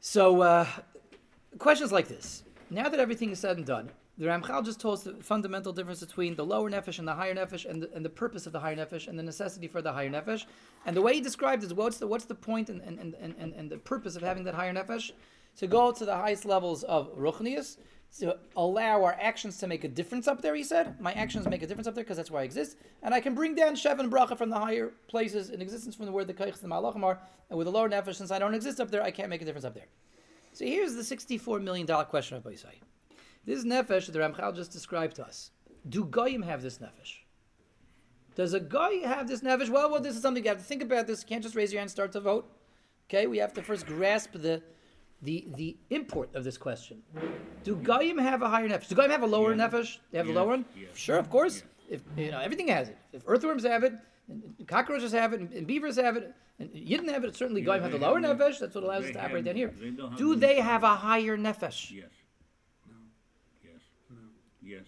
so, 0.00 0.42
uh, 0.42 0.66
questions 1.58 1.90
like 1.90 2.06
this. 2.06 2.44
Now 2.70 2.88
that 2.88 3.00
everything 3.00 3.30
is 3.30 3.40
said 3.40 3.56
and 3.56 3.66
done, 3.66 3.90
the 4.16 4.26
Ramchal 4.26 4.64
just 4.64 4.80
told 4.80 4.98
us 4.98 5.04
the 5.04 5.14
fundamental 5.14 5.72
difference 5.72 5.98
between 5.98 6.36
the 6.36 6.44
lower 6.44 6.70
nefesh 6.70 7.00
and 7.00 7.08
the 7.08 7.14
higher 7.14 7.34
nefesh, 7.34 7.68
and 7.68 7.82
the, 7.82 7.92
and 7.92 8.04
the 8.04 8.10
purpose 8.10 8.46
of 8.46 8.52
the 8.52 8.60
higher 8.60 8.76
nefesh, 8.76 9.08
and 9.08 9.18
the 9.18 9.22
necessity 9.24 9.66
for 9.66 9.82
the 9.82 9.92
higher 9.92 10.08
nefesh. 10.08 10.44
And 10.86 10.96
the 10.96 11.02
way 11.02 11.14
he 11.14 11.20
described 11.20 11.64
is 11.64 11.74
what's 11.74 11.98
the 11.98 12.06
what's 12.06 12.26
the 12.26 12.34
point 12.36 12.70
and, 12.70 12.80
and, 12.82 12.98
and, 12.98 13.34
and, 13.38 13.52
and 13.52 13.70
the 13.70 13.78
purpose 13.78 14.14
of 14.14 14.22
having 14.22 14.44
that 14.44 14.54
higher 14.54 14.72
nefesh? 14.72 15.10
To 15.58 15.66
go 15.66 15.92
to 15.92 16.04
the 16.04 16.14
highest 16.14 16.44
levels 16.44 16.82
of 16.84 17.16
ruchnius, 17.16 17.76
to 18.20 18.38
allow 18.56 19.02
our 19.02 19.16
actions 19.20 19.58
to 19.58 19.66
make 19.66 19.82
a 19.82 19.88
difference 19.88 20.28
up 20.28 20.40
there. 20.40 20.54
He 20.54 20.62
said, 20.62 21.00
my 21.00 21.12
actions 21.14 21.48
make 21.48 21.62
a 21.62 21.66
difference 21.66 21.88
up 21.88 21.94
there 21.94 22.04
because 22.04 22.16
that's 22.16 22.30
where 22.30 22.42
I 22.42 22.44
exist, 22.44 22.76
and 23.02 23.12
I 23.12 23.20
can 23.20 23.34
bring 23.34 23.54
down 23.54 23.74
shev 23.74 23.98
and 23.98 24.12
bracha 24.12 24.38
from 24.38 24.50
the 24.50 24.58
higher 24.58 24.92
places 25.08 25.50
in 25.50 25.60
existence 25.60 25.96
from 25.96 26.06
the 26.06 26.12
word 26.12 26.28
the 26.28 26.34
kaichs 26.34 26.62
and 26.62 26.70
malachim 26.70 27.02
are, 27.02 27.18
and 27.50 27.58
with 27.58 27.66
the 27.66 27.72
lower 27.72 27.88
nefesh, 27.88 28.14
since 28.14 28.30
I 28.30 28.38
don't 28.38 28.54
exist 28.54 28.80
up 28.80 28.90
there, 28.90 29.02
I 29.02 29.10
can't 29.10 29.30
make 29.30 29.42
a 29.42 29.44
difference 29.44 29.64
up 29.64 29.74
there. 29.74 29.88
So 30.52 30.64
here's 30.64 30.94
the 30.94 31.02
sixty-four 31.02 31.58
million 31.58 31.86
dollar 31.86 32.04
question, 32.04 32.36
of 32.36 32.44
Yisai. 32.44 32.80
This 33.44 33.64
nefesh 33.64 34.06
that 34.06 34.12
the 34.12 34.20
Ramchal 34.20 34.54
just 34.54 34.70
described 34.70 35.16
to 35.16 35.26
us. 35.26 35.50
Do 35.88 36.04
goyim 36.04 36.42
have 36.42 36.62
this 36.62 36.78
nefesh? 36.78 37.16
Does 38.36 38.54
a 38.54 38.60
guy 38.60 38.94
have 39.04 39.28
this 39.28 39.40
nefesh? 39.40 39.68
Well, 39.68 39.90
well, 39.90 40.00
this 40.00 40.14
is 40.16 40.22
something 40.22 40.42
you 40.44 40.48
have 40.50 40.58
to 40.58 40.64
think 40.64 40.82
about. 40.82 41.06
This 41.08 41.22
you 41.22 41.28
can't 41.28 41.42
just 41.42 41.56
raise 41.56 41.72
your 41.72 41.80
hand 41.80 41.86
and 41.86 41.90
start 41.90 42.12
to 42.12 42.20
vote. 42.20 42.50
Okay, 43.08 43.26
we 43.26 43.38
have 43.38 43.52
to 43.54 43.62
first 43.62 43.86
grasp 43.86 44.32
the 44.32 44.62
the 45.24 45.48
the 45.56 45.76
import 45.90 46.34
of 46.34 46.44
this 46.44 46.56
question. 46.56 47.02
Do 47.64 47.76
goyim 47.76 48.18
have 48.18 48.42
a 48.42 48.48
higher 48.48 48.68
nefesh? 48.68 48.88
Do 48.88 48.94
goyim 48.94 49.10
have 49.10 49.22
a 49.22 49.26
lower 49.26 49.54
Yes. 49.54 49.60
nefesh? 49.72 49.98
They 50.10 50.18
have 50.18 50.26
Yes, 50.28 50.36
a 50.36 50.38
lower 50.38 50.48
one. 50.48 50.64
yes. 50.76 50.90
Sure, 50.94 51.18
of 51.18 51.28
course. 51.30 51.62
If 51.88 52.02
you 52.16 52.30
know 52.30 52.38
everything 52.40 52.68
has 52.68 52.88
it. 52.90 52.98
If 53.12 53.22
earthworms 53.26 53.64
have 53.64 53.82
it, 53.84 53.92
and 54.28 54.54
and 54.58 54.68
cockroaches 54.68 55.12
have 55.12 55.32
it, 55.32 55.40
and, 55.40 55.52
and 55.52 55.66
beavers 55.66 55.96
have 55.96 56.16
it, 56.16 56.34
and 56.58 56.70
you 56.72 56.96
didn't 56.96 57.12
have 57.12 57.24
it. 57.24 57.34
Certainly, 57.36 57.62
Yeah, 57.62 57.66
goyim 57.66 57.82
have 57.82 57.92
the 57.92 57.98
lower 57.98 58.20
have- 58.20 58.38
nefesh. 58.38 58.58
That's 58.60 58.74
what 58.74 58.84
allows 58.84 59.02
us 59.02 59.08
they 59.08 59.12
to 59.14 59.24
operate 59.24 59.44
down 59.44 59.56
here. 59.56 59.72
they 59.80 59.90
don't 59.90 60.12
have 60.18 60.40
they 60.40 60.60
have 60.60 60.82
a 60.82 60.94
higher 60.96 61.36
nefesh? 61.36 61.90
Yes. 61.90 62.10
No. 62.88 62.96
Yes. 63.62 63.80
Yes. 64.62 64.84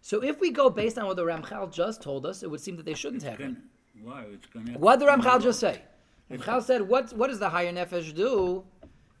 So 0.00 0.22
if 0.22 0.40
we 0.40 0.50
go 0.50 0.70
based 0.70 0.98
on 0.98 1.06
what 1.06 1.16
the 1.16 1.24
Ramchal 1.24 1.72
just 1.72 2.02
told 2.02 2.26
us, 2.26 2.42
it 2.42 2.50
would 2.50 2.60
seem 2.60 2.76
that 2.76 2.84
they 2.86 2.94
shouldn't 2.94 3.22
have 3.22 3.40
it. 3.40 3.54
Why, 4.02 4.22
it's 4.32 4.46
gonna. 4.46 4.78
What 4.78 4.98
did 4.98 5.06
the 5.08 5.12
Ramchal 5.12 5.42
just 5.42 5.60
say? 5.60 5.82
Ramchal 6.30 6.62
said, 6.62 6.82
"What 6.88 7.12
what 7.12 7.28
does 7.28 7.38
the 7.40 7.48
higher 7.48 7.72
nefesh 7.72 8.14
do? 8.14 8.64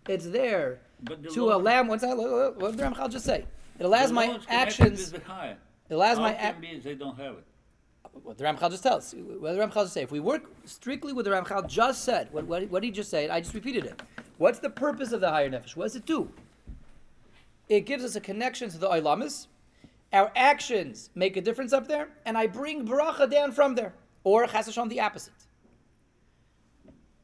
It's 0.08 0.26
there 0.26 0.80
the 1.02 1.16
to 1.16 1.44
law- 1.46 1.56
allow." 1.56 1.82
What's 1.84 2.02
that? 2.02 2.16
What 2.16 2.70
did 2.72 2.78
the 2.78 2.84
Ramchal 2.84 3.10
just 3.10 3.24
say? 3.24 3.44
It 3.78 3.84
allows 3.84 4.12
my 4.12 4.26
law 4.26 4.36
is 4.36 4.44
connected 4.46 4.82
actions. 4.84 5.12
It 5.12 5.94
allows 5.94 6.16
How 6.18 6.22
my 6.22 6.34
actions. 6.34 6.84
they 6.84 6.94
don't 6.94 7.16
have 7.18 7.34
it? 7.34 7.44
what 8.24 8.36
the 8.36 8.44
Ramchal 8.44 8.70
just 8.70 8.82
tells. 8.82 9.14
What 9.14 9.52
did 9.52 9.60
the 9.60 9.64
Ramchal 9.66 9.82
just 9.82 9.92
say? 9.94 10.02
If 10.02 10.10
we 10.10 10.20
work 10.20 10.42
strictly 10.64 11.12
with 11.12 11.24
the 11.26 11.30
Ramchal 11.30 11.66
just 11.68 12.04
said, 12.04 12.28
what 12.32 12.44
what, 12.46 12.68
what 12.70 12.82
did 12.82 12.88
he 12.88 12.92
just 12.92 13.10
say? 13.10 13.28
I 13.28 13.40
just 13.40 13.54
repeated 13.54 13.84
it. 13.84 14.02
What's 14.38 14.58
the 14.58 14.70
purpose 14.70 15.12
of 15.12 15.20
the 15.20 15.30
higher 15.30 15.48
nefesh? 15.50 15.76
What 15.76 15.84
does 15.84 15.96
it 15.96 16.06
do? 16.06 16.30
It 17.68 17.82
gives 17.86 18.04
us 18.04 18.16
a 18.16 18.20
connection 18.20 18.68
to 18.70 18.78
the 18.78 18.88
Ilamis. 18.88 19.46
Our 20.12 20.32
actions 20.34 21.10
make 21.14 21.36
a 21.36 21.40
difference 21.40 21.72
up 21.72 21.86
there, 21.86 22.08
and 22.24 22.36
I 22.36 22.46
bring 22.48 22.86
bracha 22.86 23.30
down 23.30 23.52
from 23.52 23.74
there. 23.76 23.94
Or 24.24 24.46
chas 24.46 24.68
v'shalom, 24.68 24.88
the 24.88 25.00
opposite. 25.00 25.32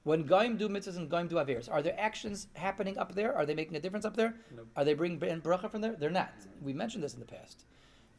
When 0.07 0.23
Goyim 0.23 0.57
do 0.57 0.69
mitzvahs 0.69 0.99
and 0.99 1.11
Goyim 1.11 1.27
do 1.27 1.35
averes, 1.35 1.69
are 1.69 1.83
there 1.83 1.97
actions 1.99 2.47
happening 2.55 2.97
up 2.97 3.17
there? 3.17 3.37
Are 3.37 3.45
they 3.45 3.57
making 3.57 3.75
a 3.75 3.81
difference 3.81 4.05
up 4.05 4.15
there? 4.15 4.37
Nope. 4.57 4.69
Are 4.77 4.85
they 4.85 4.95
bringing 4.95 5.19
bracha 5.19 5.69
from 5.69 5.81
there? 5.81 5.97
They're 5.99 6.11
not. 6.11 6.33
We 6.63 6.73
mentioned 6.73 7.03
this 7.03 7.15
in 7.15 7.19
the 7.19 7.27
past. 7.27 7.65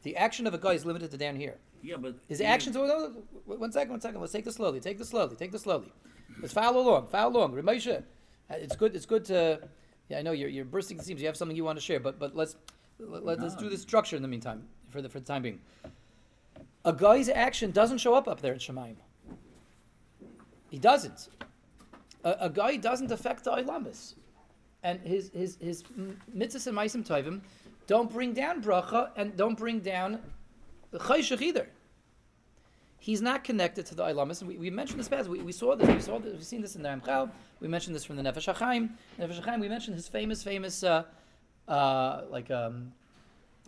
The 0.02 0.14
action 0.14 0.46
of 0.46 0.52
a 0.52 0.58
guy 0.58 0.74
is 0.74 0.84
limited 0.84 1.10
to 1.12 1.16
down 1.16 1.36
here. 1.36 1.56
Yeah, 1.82 1.96
but. 1.96 2.16
His 2.28 2.42
actions. 2.42 2.76
Oh, 2.76 2.86
no, 2.86 3.56
one 3.56 3.72
second, 3.72 3.90
one 3.90 4.02
second. 4.02 4.20
Let's 4.20 4.34
take 4.34 4.44
this 4.44 4.56
slowly. 4.56 4.80
Take 4.80 4.98
this 4.98 5.08
slowly. 5.08 5.34
Take 5.34 5.50
this 5.50 5.62
slowly. 5.62 5.90
Let's 6.42 6.52
follow 6.52 6.80
along. 6.82 7.06
Follow 7.06 7.38
along. 7.40 7.54
Ramesha, 7.54 8.00
uh, 8.50 8.54
it's 8.56 8.76
good. 8.76 8.94
It's 8.94 9.06
good 9.06 9.24
to. 9.24 9.58
Yeah, 10.10 10.18
I 10.18 10.22
know 10.22 10.32
you're, 10.32 10.50
you're 10.50 10.66
bursting 10.66 10.98
the 10.98 11.04
seams. 11.04 11.22
You 11.22 11.26
have 11.26 11.38
something 11.38 11.56
you 11.56 11.64
want 11.64 11.78
to 11.78 11.82
share, 11.82 12.00
but 12.00 12.18
but 12.18 12.36
let's 12.36 12.56
let, 12.98 13.38
us 13.38 13.54
do 13.54 13.64
No. 13.64 13.70
this 13.70 13.80
structure 13.80 14.14
in 14.14 14.20
the 14.20 14.28
meantime 14.28 14.68
for 14.90 15.00
the 15.00 15.08
for 15.08 15.20
the 15.20 15.26
time 15.26 15.40
being. 15.40 15.60
A 16.84 16.92
guy's 16.92 17.30
action 17.30 17.70
doesn't 17.70 17.96
show 17.96 18.12
up 18.12 18.28
up 18.28 18.42
there 18.42 18.52
in 18.52 18.58
Shemaim. 18.58 18.96
He 20.70 20.78
doesn't. 20.78 21.28
A, 22.28 22.46
a 22.46 22.50
guy 22.50 22.76
doesn't 22.76 23.10
affect 23.10 23.44
the 23.44 23.52
Ilamis. 23.52 24.14
And 24.82 25.00
his, 25.00 25.30
his, 25.34 25.56
his 25.60 25.82
mitzvahs 26.36 26.66
and 26.66 26.76
maisim 26.76 27.06
tovim 27.06 27.40
don't 27.86 28.10
bring 28.12 28.32
down 28.32 28.62
bracha 28.62 29.10
and 29.16 29.36
don't 29.36 29.58
bring 29.58 29.80
down 29.80 30.20
the 30.90 30.98
chayshach 30.98 31.40
either. 31.40 31.68
He's 32.98 33.22
not 33.22 33.44
connected 33.44 33.86
to 33.86 33.94
the 33.94 34.04
Ilamis. 34.04 34.40
And 34.40 34.48
we, 34.48 34.58
we 34.58 34.70
mentioned 34.70 35.00
this 35.00 35.08
past. 35.08 35.28
We, 35.28 35.40
we 35.40 35.52
saw 35.52 35.74
this. 35.74 35.88
We 35.88 36.00
saw 36.00 36.18
this. 36.18 36.32
We've 36.32 36.44
seen 36.44 36.60
this 36.60 36.76
in 36.76 36.82
the 36.82 36.88
Ramchal. 36.88 37.30
We 37.60 37.68
mentioned 37.68 37.94
this 37.96 38.04
from 38.04 38.16
the 38.16 38.22
Nefesh 38.22 38.52
HaChaim. 38.52 38.90
Nefesh 39.18 39.40
HaChaim, 39.42 39.60
we 39.60 39.68
mentioned 39.68 39.96
his 39.96 40.08
famous, 40.08 40.42
famous, 40.42 40.82
uh, 40.82 41.04
uh, 41.66 42.22
like, 42.30 42.50
um, 42.50 42.92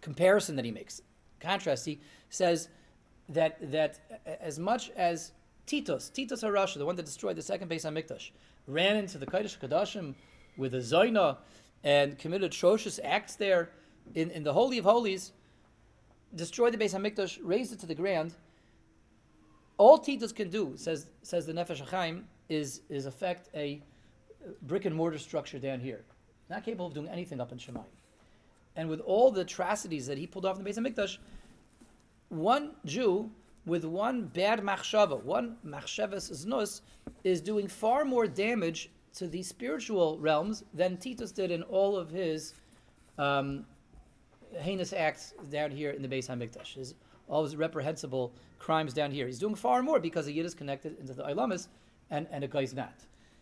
comparison 0.01 0.57
that 0.57 0.64
he 0.64 0.70
makes. 0.70 1.03
Contrast. 1.40 1.87
He 1.87 2.01
says 2.29 2.68
that 3.31 3.73
that 3.73 4.01
as 4.40 4.59
much 4.59 4.90
as 4.90 5.33
Titus, 5.66 6.11
Titus 6.11 6.42
Harasha, 6.42 6.79
the 6.79 6.87
one 6.87 6.96
that 6.96 7.07
destroyed 7.07 7.37
the 7.37 7.42
second 7.42 7.70
Beis 7.70 7.85
Hamikdash, 7.88 8.31
ran 8.66 8.96
into 8.96 9.18
the 9.18 9.27
Kodesh 9.27 9.59
Kadashim 9.59 10.14
with 10.57 10.75
a 10.75 10.79
Zoina 10.79 11.38
and 11.83 12.18
committed 12.18 12.53
atrocious 12.53 13.01
acts 13.03 13.37
there 13.37 13.70
in, 14.14 14.31
in 14.31 14.42
the 14.42 14.53
Holy 14.53 14.79
of 14.79 14.85
Holies, 14.85 15.33
destroyed 16.35 16.75
the 16.75 16.79
base 16.79 16.94
on 16.94 17.03
Mikdash, 17.03 17.38
razed 17.42 17.73
it 17.73 17.81
to 17.81 17.87
the 17.87 17.94
ground. 17.94 18.35
All 19.79 19.99
Titus 19.99 20.33
can 20.33 20.51
do, 20.51 20.75
says 20.77 21.07
says 21.23 21.46
the 21.46 21.53
Nefesh 21.53 21.83
HaChaim, 21.87 22.25
is 22.49 22.83
is 22.88 23.07
affect 23.07 23.49
a 23.55 23.83
brick 24.62 24.85
and 24.85 24.94
mortar 24.94 25.18
structure 25.18 25.59
down 25.59 25.81
here. 25.81 26.05
Not 26.49 26.64
capable 26.64 26.87
of 26.87 26.94
doing 26.94 27.09
anything 27.09 27.40
up 27.40 27.53
in 27.53 27.59
Shemayim. 27.59 27.85
And 28.77 28.88
with 28.88 29.01
all 29.01 29.31
the 29.31 29.42
atrocities 29.42 30.07
that 30.07 30.18
he 30.18 30.27
pulled 30.27 30.44
off 30.44 30.57
in 30.57 30.64
the 30.64 30.68
base 30.68 30.77
of 30.77 30.85
Mikdash, 30.85 31.18
one 32.29 32.73
Jew 32.85 33.31
with 33.66 33.85
one 33.85 34.27
bad 34.27 34.61
machshava, 34.61 35.23
one 35.23 35.57
machshavas 35.66 36.31
znus, 36.33 36.81
is 37.25 37.40
doing 37.40 37.68
far 37.68 38.05
more 38.05 38.27
damage 38.27 38.90
to 39.14 39.27
the 39.27 39.42
spiritual 39.42 40.18
realms 40.18 40.64
than 40.73 40.96
Titus 40.96 41.33
did 41.33 41.51
in 41.51 41.62
all 41.64 41.96
of 41.96 42.11
his 42.11 42.55
um, 43.18 43.64
heinous 44.59 44.92
acts 44.92 45.35
down 45.51 45.70
here 45.70 45.90
in 45.90 46.03
the 46.03 46.09
Beis 46.09 46.29
Hamikdash. 46.29 46.75
His 46.75 46.94
all 47.29 47.44
his 47.44 47.57
reprehensible 47.57 48.35
crimes 48.59 48.92
down 48.92 49.11
here. 49.11 49.27
He's 49.27 49.38
doing 49.38 49.55
far 49.55 49.83
more 49.83 50.01
because 50.01 50.27
a 50.27 50.33
yid 50.33 50.44
is 50.44 50.53
connected 50.53 50.99
into 50.99 51.14
the 51.14 51.23
Ilamis 51.23 51.68
and, 52.11 52.27
and 52.31 52.44
a 52.44 52.49
guy's 52.49 52.75
not. 52.75 52.94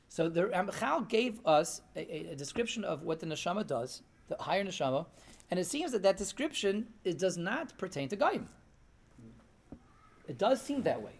So 0.08 0.28
the 0.28 0.44
Ramchal 0.44 1.08
gave 1.08 1.40
us 1.46 1.80
a, 1.96 2.00
a, 2.00 2.32
a 2.32 2.36
description 2.36 2.84
of 2.84 3.02
what 3.02 3.18
the 3.18 3.26
neshama 3.26 3.66
does, 3.66 4.02
the 4.28 4.36
higher 4.38 4.64
neshama, 4.64 5.06
and 5.50 5.58
it 5.58 5.66
seems 5.66 5.92
that 5.92 6.02
that 6.02 6.16
description 6.16 6.86
it 7.04 7.18
does 7.18 7.36
not 7.36 7.76
pertain 7.78 8.08
to 8.08 8.16
Gaim. 8.16 8.46
It 10.28 10.38
does 10.38 10.60
seem 10.62 10.82
that 10.82 11.02
way. 11.02 11.12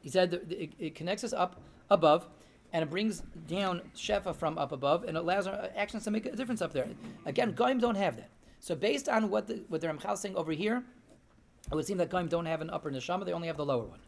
He 0.00 0.08
said 0.08 0.30
that 0.30 0.52
it, 0.52 0.72
it 0.78 0.94
connects 0.94 1.24
us 1.24 1.32
up 1.32 1.60
above, 1.90 2.26
and 2.72 2.82
it 2.82 2.90
brings 2.90 3.22
down 3.48 3.82
shefa 3.96 4.34
from 4.36 4.58
up 4.58 4.72
above, 4.72 5.04
and 5.04 5.16
it 5.16 5.20
allows 5.20 5.46
our 5.46 5.70
actions 5.76 6.04
to 6.04 6.10
make 6.10 6.26
a 6.26 6.36
difference 6.36 6.62
up 6.62 6.72
there. 6.72 6.86
Again, 7.26 7.52
Goyim 7.52 7.80
don't 7.80 7.96
have 7.96 8.16
that. 8.16 8.30
So 8.60 8.74
based 8.74 9.08
on 9.08 9.30
what 9.30 9.46
the 9.48 9.64
what 9.68 9.80
the 9.80 9.88
Ramchal 9.88 10.14
is 10.14 10.20
saying 10.20 10.36
over 10.36 10.52
here, 10.52 10.84
it 11.70 11.74
would 11.74 11.86
seem 11.86 11.96
that 11.98 12.10
Goyim 12.10 12.28
don't 12.28 12.46
have 12.46 12.60
an 12.60 12.70
upper 12.70 12.90
neshama; 12.90 13.24
they 13.24 13.32
only 13.32 13.48
have 13.48 13.56
the 13.56 13.64
lower 13.64 13.84
one. 13.84 14.00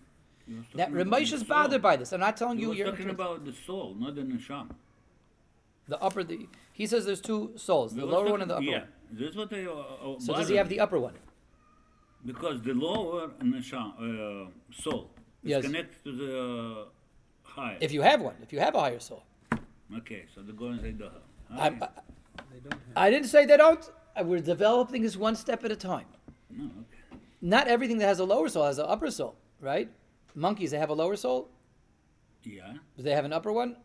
That 0.74 0.92
Ramesh 0.92 1.32
is 1.32 1.42
bothered 1.44 1.80
by 1.80 1.96
this. 1.96 2.12
I'm 2.12 2.20
not 2.20 2.36
telling 2.36 2.58
He 2.58 2.64
you 2.64 2.72
you're 2.72 2.90
talking 2.90 3.10
about 3.10 3.44
the 3.44 3.52
soul, 3.52 3.94
not 3.98 4.14
the 4.14 4.22
neshama. 4.22 4.74
the 5.88 6.00
upper. 6.02 6.22
The, 6.22 6.48
he 6.72 6.86
says 6.86 7.06
there's 7.06 7.20
two 7.20 7.52
souls: 7.56 7.94
the 7.94 8.04
lower 8.04 8.30
one 8.30 8.42
and 8.42 8.50
the 8.50 8.56
upper 8.56 8.64
yeah, 8.64 8.78
one. 8.80 8.88
this 9.12 9.30
is 9.30 9.36
what 9.36 9.52
I. 9.52 9.64
Uh, 9.64 9.72
uh, 9.72 10.20
So 10.20 10.34
does 10.34 10.48
he 10.48 10.56
have 10.56 10.68
the 10.68 10.80
upper 10.80 10.98
one? 10.98 11.14
Because 12.24 12.62
the 12.62 12.72
lower 12.74 13.28
neshama, 13.42 14.46
uh, 14.46 14.50
soul 14.72 15.10
is 15.42 15.50
Yes. 15.50 15.64
connected 15.64 16.04
to 16.04 16.12
the 16.12 16.86
higher. 17.42 17.78
If 17.80 17.92
you 17.92 18.02
have 18.02 18.20
one, 18.20 18.36
if 18.42 18.52
you 18.52 18.60
have 18.60 18.74
a 18.74 18.80
higher 18.80 19.00
soul. 19.00 19.24
okay, 19.96 20.24
so 20.34 20.40
the 20.42 20.52
going 20.52 20.78
say 20.80 20.92
the. 20.92 21.10
I, 21.50 21.66
I, 21.66 21.68
don't 21.70 21.82
have. 22.72 22.80
I 22.96 23.10
didn't 23.10 23.28
say 23.28 23.44
they 23.44 23.56
don't. 23.56 23.84
Uh, 24.16 24.24
We're 24.24 24.40
developing 24.40 25.02
this 25.02 25.16
one 25.16 25.34
step 25.36 25.64
at 25.64 25.72
a 25.72 25.76
time. 25.76 26.06
no, 26.50 26.64
okay. 26.64 27.18
Not 27.40 27.66
everything 27.66 27.98
that 27.98 28.06
has 28.06 28.20
a 28.20 28.24
lower 28.24 28.48
soul 28.48 28.64
has 28.66 28.78
an 28.78 28.86
upper 28.88 29.10
soul, 29.10 29.34
right? 29.60 29.88
Monkeys, 30.34 30.70
they 30.70 30.78
have 30.78 30.90
a 30.90 30.94
lower 30.94 31.16
soul. 31.16 31.50
Yeah, 32.44 32.74
Do 32.96 33.02
they 33.02 33.14
have 33.14 33.24
an 33.24 33.32
upper 33.32 33.52
one? 33.52 33.76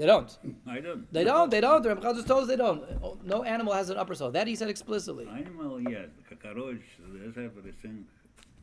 I 0.00 0.06
don't 0.06 0.44
know. 0.44 0.54
They 0.68 0.74
don't. 0.74 0.76
I 0.76 0.80
don't. 0.80 1.12
They 1.12 1.24
don't. 1.24 1.50
They 1.50 1.60
don't. 1.60 1.82
The 1.82 1.88
Ramchal 1.94 2.14
just 2.14 2.28
told 2.28 2.42
us 2.42 2.48
they 2.48 2.56
don't. 2.56 3.24
No 3.24 3.42
animal 3.42 3.72
has 3.74 3.90
an 3.90 3.96
upper 3.96 4.14
soul. 4.14 4.30
That 4.30 4.46
he 4.46 4.54
said 4.56 4.68
explicitly. 4.68 5.26
Animal, 5.28 5.80
yes. 5.80 6.08
The 6.28 6.34
cockroach, 6.36 6.80
they 7.12 7.26
have 7.42 7.56
everything. 7.56 8.06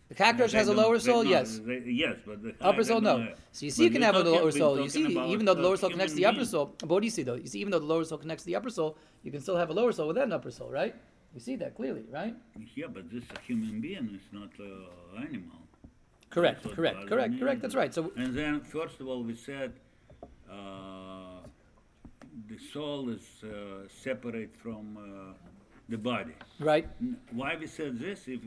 The 0.08 0.16
cockroach 0.16 0.52
has 0.52 0.68
a 0.68 0.74
lower 0.74 1.00
soul. 1.00 1.24
no, 1.24 1.30
yes. 1.30 1.60
they- 1.66 1.80
yes, 1.88 2.16
but 2.26 2.42
the 2.44 2.54
Upper 2.62 2.84
soul, 2.84 3.02
no. 3.02 3.18
have. 3.18 3.38
So 3.52 3.66
you 3.66 3.72
see, 3.72 3.84
you 3.86 3.90
can 3.90 4.04
have 4.04 4.16
a 4.16 4.20
lower 4.24 4.52
soul. 4.52 4.80
You 4.80 4.90
see, 4.90 5.04
even 5.34 5.46
though 5.46 5.56
the 5.56 5.62
uh, 5.62 5.64
lower 5.64 5.78
soul 5.78 5.90
connects 5.90 6.14
to 6.14 6.18
the 6.18 6.26
upper 6.28 6.46
soul. 6.46 6.76
But 6.80 6.90
what 6.90 7.00
do 7.02 7.06
you 7.06 7.12
see 7.12 7.24
though? 7.24 7.36
You 7.36 7.48
see, 7.48 7.60
even 7.60 7.72
though 7.72 7.80
the 7.80 7.86
lower 7.86 8.04
soul 8.04 8.20
connects 8.20 8.44
to 8.44 8.48
the 8.48 8.56
upper 8.56 8.70
soul, 8.70 8.98
you 9.24 9.32
can 9.32 9.42
still 9.42 9.58
have 9.58 9.70
a 9.70 9.74
lower 9.74 9.92
soul 9.92 10.08
without 10.08 10.26
an 10.26 10.34
upper 10.34 10.52
soul, 10.52 10.70
right? 10.70 10.96
You 11.34 11.40
see 11.42 11.56
that 11.58 11.76
clearly, 11.76 12.06
right? 12.12 12.36
Yeah, 12.76 12.86
but 12.88 13.12
this 13.12 13.24
is 13.24 13.30
a 13.36 13.40
human 13.42 13.82
being, 13.82 14.10
it's 14.14 14.32
not 14.32 14.52
an 14.60 14.86
animal. 15.28 15.58
Correct. 16.30 16.64
Correct. 16.76 17.08
Correct. 17.08 17.40
Correct. 17.40 17.62
That's 17.62 17.76
right. 17.76 17.94
So 17.94 18.12
And 18.16 18.34
then, 18.38 18.62
first 18.62 19.00
of 19.02 19.08
all, 19.08 19.24
we 19.24 19.36
said 19.36 19.74
uh, 20.50 20.54
the 22.48 22.58
soul 22.74 23.10
is 23.10 23.26
uh, 23.44 23.88
separate 23.88 24.56
from 24.56 24.98
uh, 24.98 25.34
the 25.90 25.98
body. 25.98 26.34
right. 26.60 26.88
Why 27.32 27.56
we 27.60 27.68
said 27.68 28.00
this? 28.00 28.28
If 28.28 28.40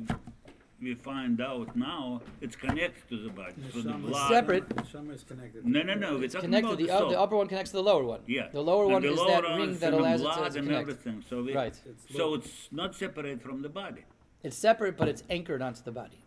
we 0.81 0.95
find 0.95 1.41
out 1.41 1.75
now, 1.77 2.21
it's 2.41 2.55
connected 2.55 3.09
to 3.09 3.17
the 3.25 3.31
body. 3.31 3.55
So 3.73 3.81
the 3.81 3.91
Neshama 3.91 4.05
is- 4.05 4.11
blood. 4.11 4.29
Separate. 4.31 4.69
Neshama 4.77 5.15
is 5.15 5.25
connected. 5.25 5.67
No, 5.67 5.83
no, 5.83 5.95
no. 5.95 6.21
It's 6.21 6.35
connected. 6.35 6.67
about 6.69 6.79
The, 6.79 6.87
the 6.87 6.93
uh, 6.95 6.99
soul. 6.99 7.11
the 7.11 7.21
upper 7.21 7.37
one 7.37 7.49
connects 7.49 7.71
to 7.73 7.77
the 7.79 7.83
lower 7.83 8.05
one. 8.05 8.21
Yeah. 8.27 8.49
The 8.53 8.61
lower 8.61 8.85
And 8.85 8.93
one 8.93 9.03
the 9.03 9.13
is 9.13 9.19
lower 9.19 9.43
that 9.43 9.57
ring 9.57 9.79
that 9.79 9.93
in 9.95 9.99
the 9.99 9.99
allows 9.99 10.21
it 10.21 10.23
blood 10.25 10.35
to, 10.37 10.51
to 10.53 10.59
and 10.59 10.69
connect. 10.69 10.81
everything. 10.83 11.25
So 11.29 11.43
we, 11.43 11.55
Right. 11.55 11.75
It's 11.85 12.17
So 12.17 12.35
it's 12.35 12.69
not 12.71 12.95
separate 12.95 13.43
from 13.43 13.63
the 13.63 13.69
body. 13.69 14.05
It's 14.45 14.57
separate, 14.57 14.97
but 14.97 15.09
it's 15.09 15.25
anchored 15.31 15.63
onto 15.63 15.83
the 15.83 15.91
body. 15.93 16.19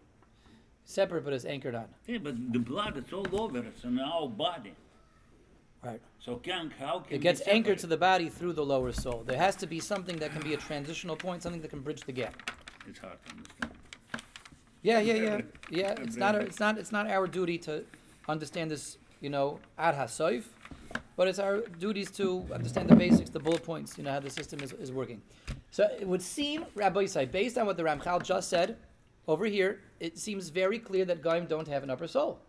Separate, 0.83 1.23
but 1.23 1.31
it's 1.33 1.45
anchored 1.45 1.75
on. 1.75 1.85
Yeah, 2.07 2.17
but 2.17 2.35
the 2.51 2.59
blood 2.59 2.97
is 2.97 3.13
all 3.13 3.25
over. 3.41 3.59
It's 3.59 3.83
in 3.85 3.99
our 3.99 4.27
body. 4.27 4.73
Right. 5.83 6.01
So 6.19 6.39
how 6.79 6.99
can 6.99 7.15
It 7.15 7.21
gets 7.21 7.41
anchored 7.47 7.79
to 7.79 7.87
the 7.87 7.97
body 7.97 8.29
through 8.29 8.53
the 8.53 8.63
lower 8.63 8.91
soul. 8.91 9.23
There 9.25 9.37
has 9.37 9.55
to 9.57 9.67
be 9.67 9.79
something 9.79 10.17
that 10.17 10.31
can 10.31 10.41
be 10.41 10.53
a 10.53 10.57
transitional 10.57 11.15
point, 11.15 11.41
something 11.41 11.61
that 11.61 11.69
can 11.69 11.81
bridge 11.81 12.01
the 12.01 12.11
gap. 12.11 12.51
It's 12.87 12.99
hard 12.99 13.17
to 13.25 13.31
understand. 13.35 13.71
Yeah, 14.83 14.99
yeah, 14.99 15.13
yeah, 15.13 15.41
yeah. 15.69 15.95
It's 15.99 16.15
not. 16.17 16.35
It's 16.35 16.59
not. 16.59 16.77
It's 16.77 16.91
not 16.91 17.09
our 17.09 17.25
duty 17.27 17.57
to 17.59 17.83
understand 18.29 18.69
this. 18.69 18.97
You 19.21 19.29
know, 19.29 19.59
ad 19.77 19.95
hasoif, 19.95 20.45
but 21.15 21.27
it's 21.27 21.37
our 21.39 21.61
duties 21.79 22.09
to 22.11 22.45
understand 22.53 22.89
the 22.89 22.95
basics, 22.95 23.29
the 23.29 23.39
bullet 23.39 23.63
points. 23.63 23.97
You 23.97 24.03
know 24.03 24.11
how 24.11 24.19
the 24.19 24.31
system 24.31 24.61
is, 24.61 24.73
is 24.73 24.91
working. 24.91 25.21
So 25.69 25.87
it 25.99 26.07
would 26.07 26.21
seem, 26.21 26.65
Rabbi 26.75 27.03
Yisai, 27.03 27.31
based 27.31 27.57
on 27.57 27.65
what 27.65 27.77
the 27.77 27.83
Ramchal 27.83 28.23
just 28.23 28.49
said 28.49 28.77
over 29.27 29.45
here, 29.45 29.79
it 29.99 30.17
seems 30.17 30.49
very 30.49 30.79
clear 30.79 31.05
that 31.05 31.21
Goyim 31.21 31.45
don't 31.45 31.67
have 31.67 31.83
an 31.83 31.89
upper 31.89 32.07
soul. 32.07 32.39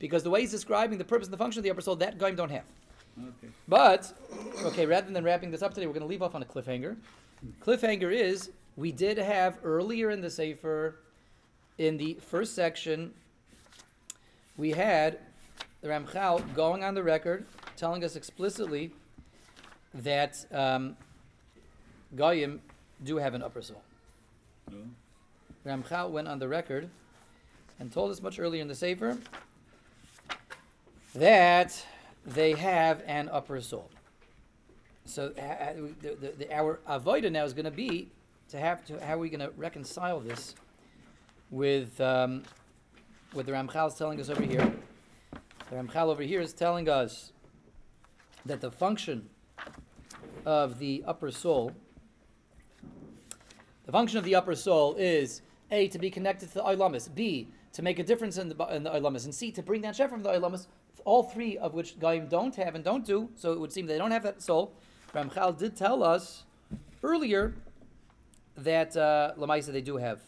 Because 0.00 0.24
the 0.24 0.30
way 0.30 0.40
he's 0.40 0.50
describing 0.50 0.98
the 0.98 1.04
purpose 1.04 1.28
and 1.28 1.32
the 1.32 1.38
function 1.38 1.60
of 1.60 1.62
the 1.62 1.70
upper 1.70 1.82
soul, 1.82 1.94
that 1.96 2.18
Goyim 2.18 2.34
don't 2.34 2.50
have. 2.50 2.64
Okay. 3.18 3.52
But, 3.68 4.12
okay, 4.64 4.86
rather 4.86 5.12
than 5.12 5.22
wrapping 5.22 5.50
this 5.52 5.62
up 5.62 5.74
today, 5.74 5.86
we're 5.86 5.92
going 5.92 6.02
to 6.02 6.08
leave 6.08 6.22
off 6.22 6.34
on 6.34 6.42
a 6.42 6.46
cliffhanger. 6.46 6.96
Cliffhanger 7.62 8.12
is 8.12 8.50
we 8.76 8.90
did 8.90 9.18
have 9.18 9.58
earlier 9.62 10.10
in 10.10 10.20
the 10.20 10.30
Sefer, 10.30 10.96
in 11.78 11.96
the 11.96 12.14
first 12.14 12.54
section, 12.54 13.12
we 14.56 14.70
had 14.70 15.18
the 15.82 15.88
Ramchal 15.88 16.54
going 16.54 16.82
on 16.82 16.94
the 16.94 17.02
record 17.02 17.46
telling 17.76 18.04
us 18.04 18.16
explicitly 18.16 18.90
that 19.94 20.44
um, 20.52 20.96
Goyim 22.16 22.60
do 23.04 23.16
have 23.16 23.34
an 23.34 23.42
upper 23.42 23.62
soul. 23.62 23.82
So, 24.70 24.76
Ramchal 25.66 26.10
went 26.10 26.28
on 26.28 26.38
the 26.38 26.48
record 26.48 26.88
and 27.78 27.90
told 27.92 28.10
us 28.10 28.22
much 28.22 28.38
earlier 28.38 28.62
in 28.62 28.68
the 28.68 28.74
Sefer 28.74 29.18
that 31.14 31.84
they 32.24 32.52
have 32.52 33.02
an 33.06 33.28
upper 33.30 33.60
soul. 33.60 33.90
So 35.04 35.32
ha- 35.38 35.56
ha- 35.58 35.72
the, 36.00 36.14
the, 36.14 36.32
the, 36.38 36.54
our 36.54 36.80
avoida 36.88 37.32
now 37.32 37.44
is 37.44 37.52
going 37.52 37.64
to 37.64 37.70
be 37.70 38.08
to 38.50 38.58
have 38.58 38.84
to 38.86 39.04
how 39.04 39.14
are 39.14 39.18
we 39.18 39.28
going 39.28 39.40
to 39.40 39.52
reconcile 39.56 40.20
this 40.20 40.54
with 41.50 42.00
um, 42.00 42.42
what 43.32 43.46
the 43.46 43.52
Ramchal 43.52 43.88
is 43.88 43.94
telling 43.94 44.20
us 44.20 44.28
over 44.28 44.42
here. 44.42 44.72
The 45.70 45.76
Ramchal 45.76 46.06
over 46.06 46.22
here 46.22 46.40
is 46.40 46.52
telling 46.52 46.88
us 46.88 47.32
that 48.46 48.60
the 48.60 48.70
function 48.70 49.28
of 50.44 50.78
the 50.78 51.04
upper 51.06 51.30
soul, 51.30 51.72
the 53.86 53.92
function 53.92 54.18
of 54.18 54.24
the 54.24 54.34
upper 54.34 54.54
soul 54.54 54.94
is 54.94 55.42
a 55.70 55.88
to 55.88 55.98
be 55.98 56.10
connected 56.10 56.48
to 56.48 56.54
the 56.54 56.62
Ilamis, 56.62 57.12
b 57.14 57.48
to 57.72 57.82
make 57.82 57.98
a 57.98 58.04
difference 58.04 58.36
in 58.36 58.48
the 58.48 58.64
in 58.74 58.82
the 58.82 58.92
and 58.92 59.34
c 59.34 59.52
to 59.52 59.62
bring 59.62 59.82
down 59.82 59.92
shefa 59.92 60.10
from 60.10 60.22
the 60.22 60.30
Ilamis. 60.30 60.66
All 61.04 61.22
three 61.22 61.58
of 61.58 61.74
which 61.74 61.98
Goyim 61.98 62.28
don't 62.28 62.54
have 62.56 62.74
and 62.74 62.84
don't 62.84 63.04
do. 63.04 63.30
So 63.36 63.52
it 63.52 63.60
would 63.60 63.72
seem 63.72 63.86
they 63.86 63.98
don't 63.98 64.10
have 64.10 64.22
that 64.22 64.42
soul. 64.42 64.74
Ramchal 65.14 65.58
did 65.58 65.76
tell 65.76 66.02
us 66.02 66.44
earlier 67.02 67.54
that 68.56 68.96
uh, 68.96 69.32
Lamaisa 69.36 69.72
they 69.72 69.80
do 69.80 69.96
have 69.96 70.20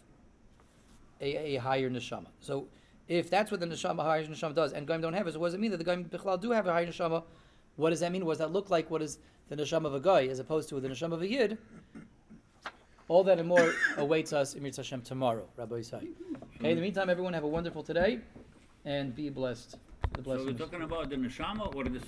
a, 1.21 1.55
a 1.55 1.57
higher 1.57 1.91
neshama. 1.91 2.27
So 2.41 2.67
if 3.09 3.31
that's 3.31 3.51
what 3.51 3.61
the 3.61 3.67
neshama 3.67 4.03
higher 4.03 4.25
neshama 4.25 4.55
does, 4.55 4.73
and 4.73 4.87
Goyim 4.87 5.01
don't 5.01 5.15
have 5.15 5.27
it, 5.27 5.35
so 5.35 5.39
what 5.39 5.49
does 5.49 5.55
it 5.55 5.61
mean 5.61 5.71
that 5.71 5.77
the 5.77 5.85
Goyim 5.85 6.05
Bichlal 6.05 6.41
do 6.41 6.51
have 6.51 6.67
a 6.67 6.73
higher 6.73 6.87
neshama? 6.87 7.23
What 7.77 7.91
does 7.91 8.01
that 8.01 8.13
mean? 8.13 8.25
What 8.25 8.33
does 8.33 8.39
that 8.41 8.53
look 8.53 8.71
like? 8.71 8.91
What 8.91 9.03
is 9.03 9.19
the 9.49 9.57
neshama 9.57 9.87
of 9.87 9.95
a 9.95 10.01
guy 10.01 10.27
as 10.27 10.39
opposed 10.39 10.69
to 10.71 10.81
the 10.81 10.89
neshama 10.89 11.15
of 11.15 11.23
a 11.23 11.29
yid? 11.29 11.59
All 13.09 13.25
that 13.25 13.39
and 13.39 13.49
more 13.49 13.75
awaits 13.97 14.33
us 14.33 14.55
in 14.55 14.65
Hashem 14.65 15.03
tomorrow, 15.03 15.47
Rabbi 15.57 15.77
Yisai. 15.77 16.09
Okay, 16.57 16.71
in 16.71 16.77
the 16.77 16.83
meantime, 16.83 17.11
everyone 17.11 17.35
have 17.35 17.45
a 17.45 17.49
wonderful 17.49 17.83
today 17.83 18.21
and 18.85 19.15
be 19.15 19.29
blessed. 19.29 19.77
The 20.17 20.23
so 20.25 20.45
we're 20.45 20.53
talking 20.53 20.83
about 20.83 21.09
the 21.09 21.17
neshama 21.17 21.75
or 21.75 21.85
the 21.85 21.99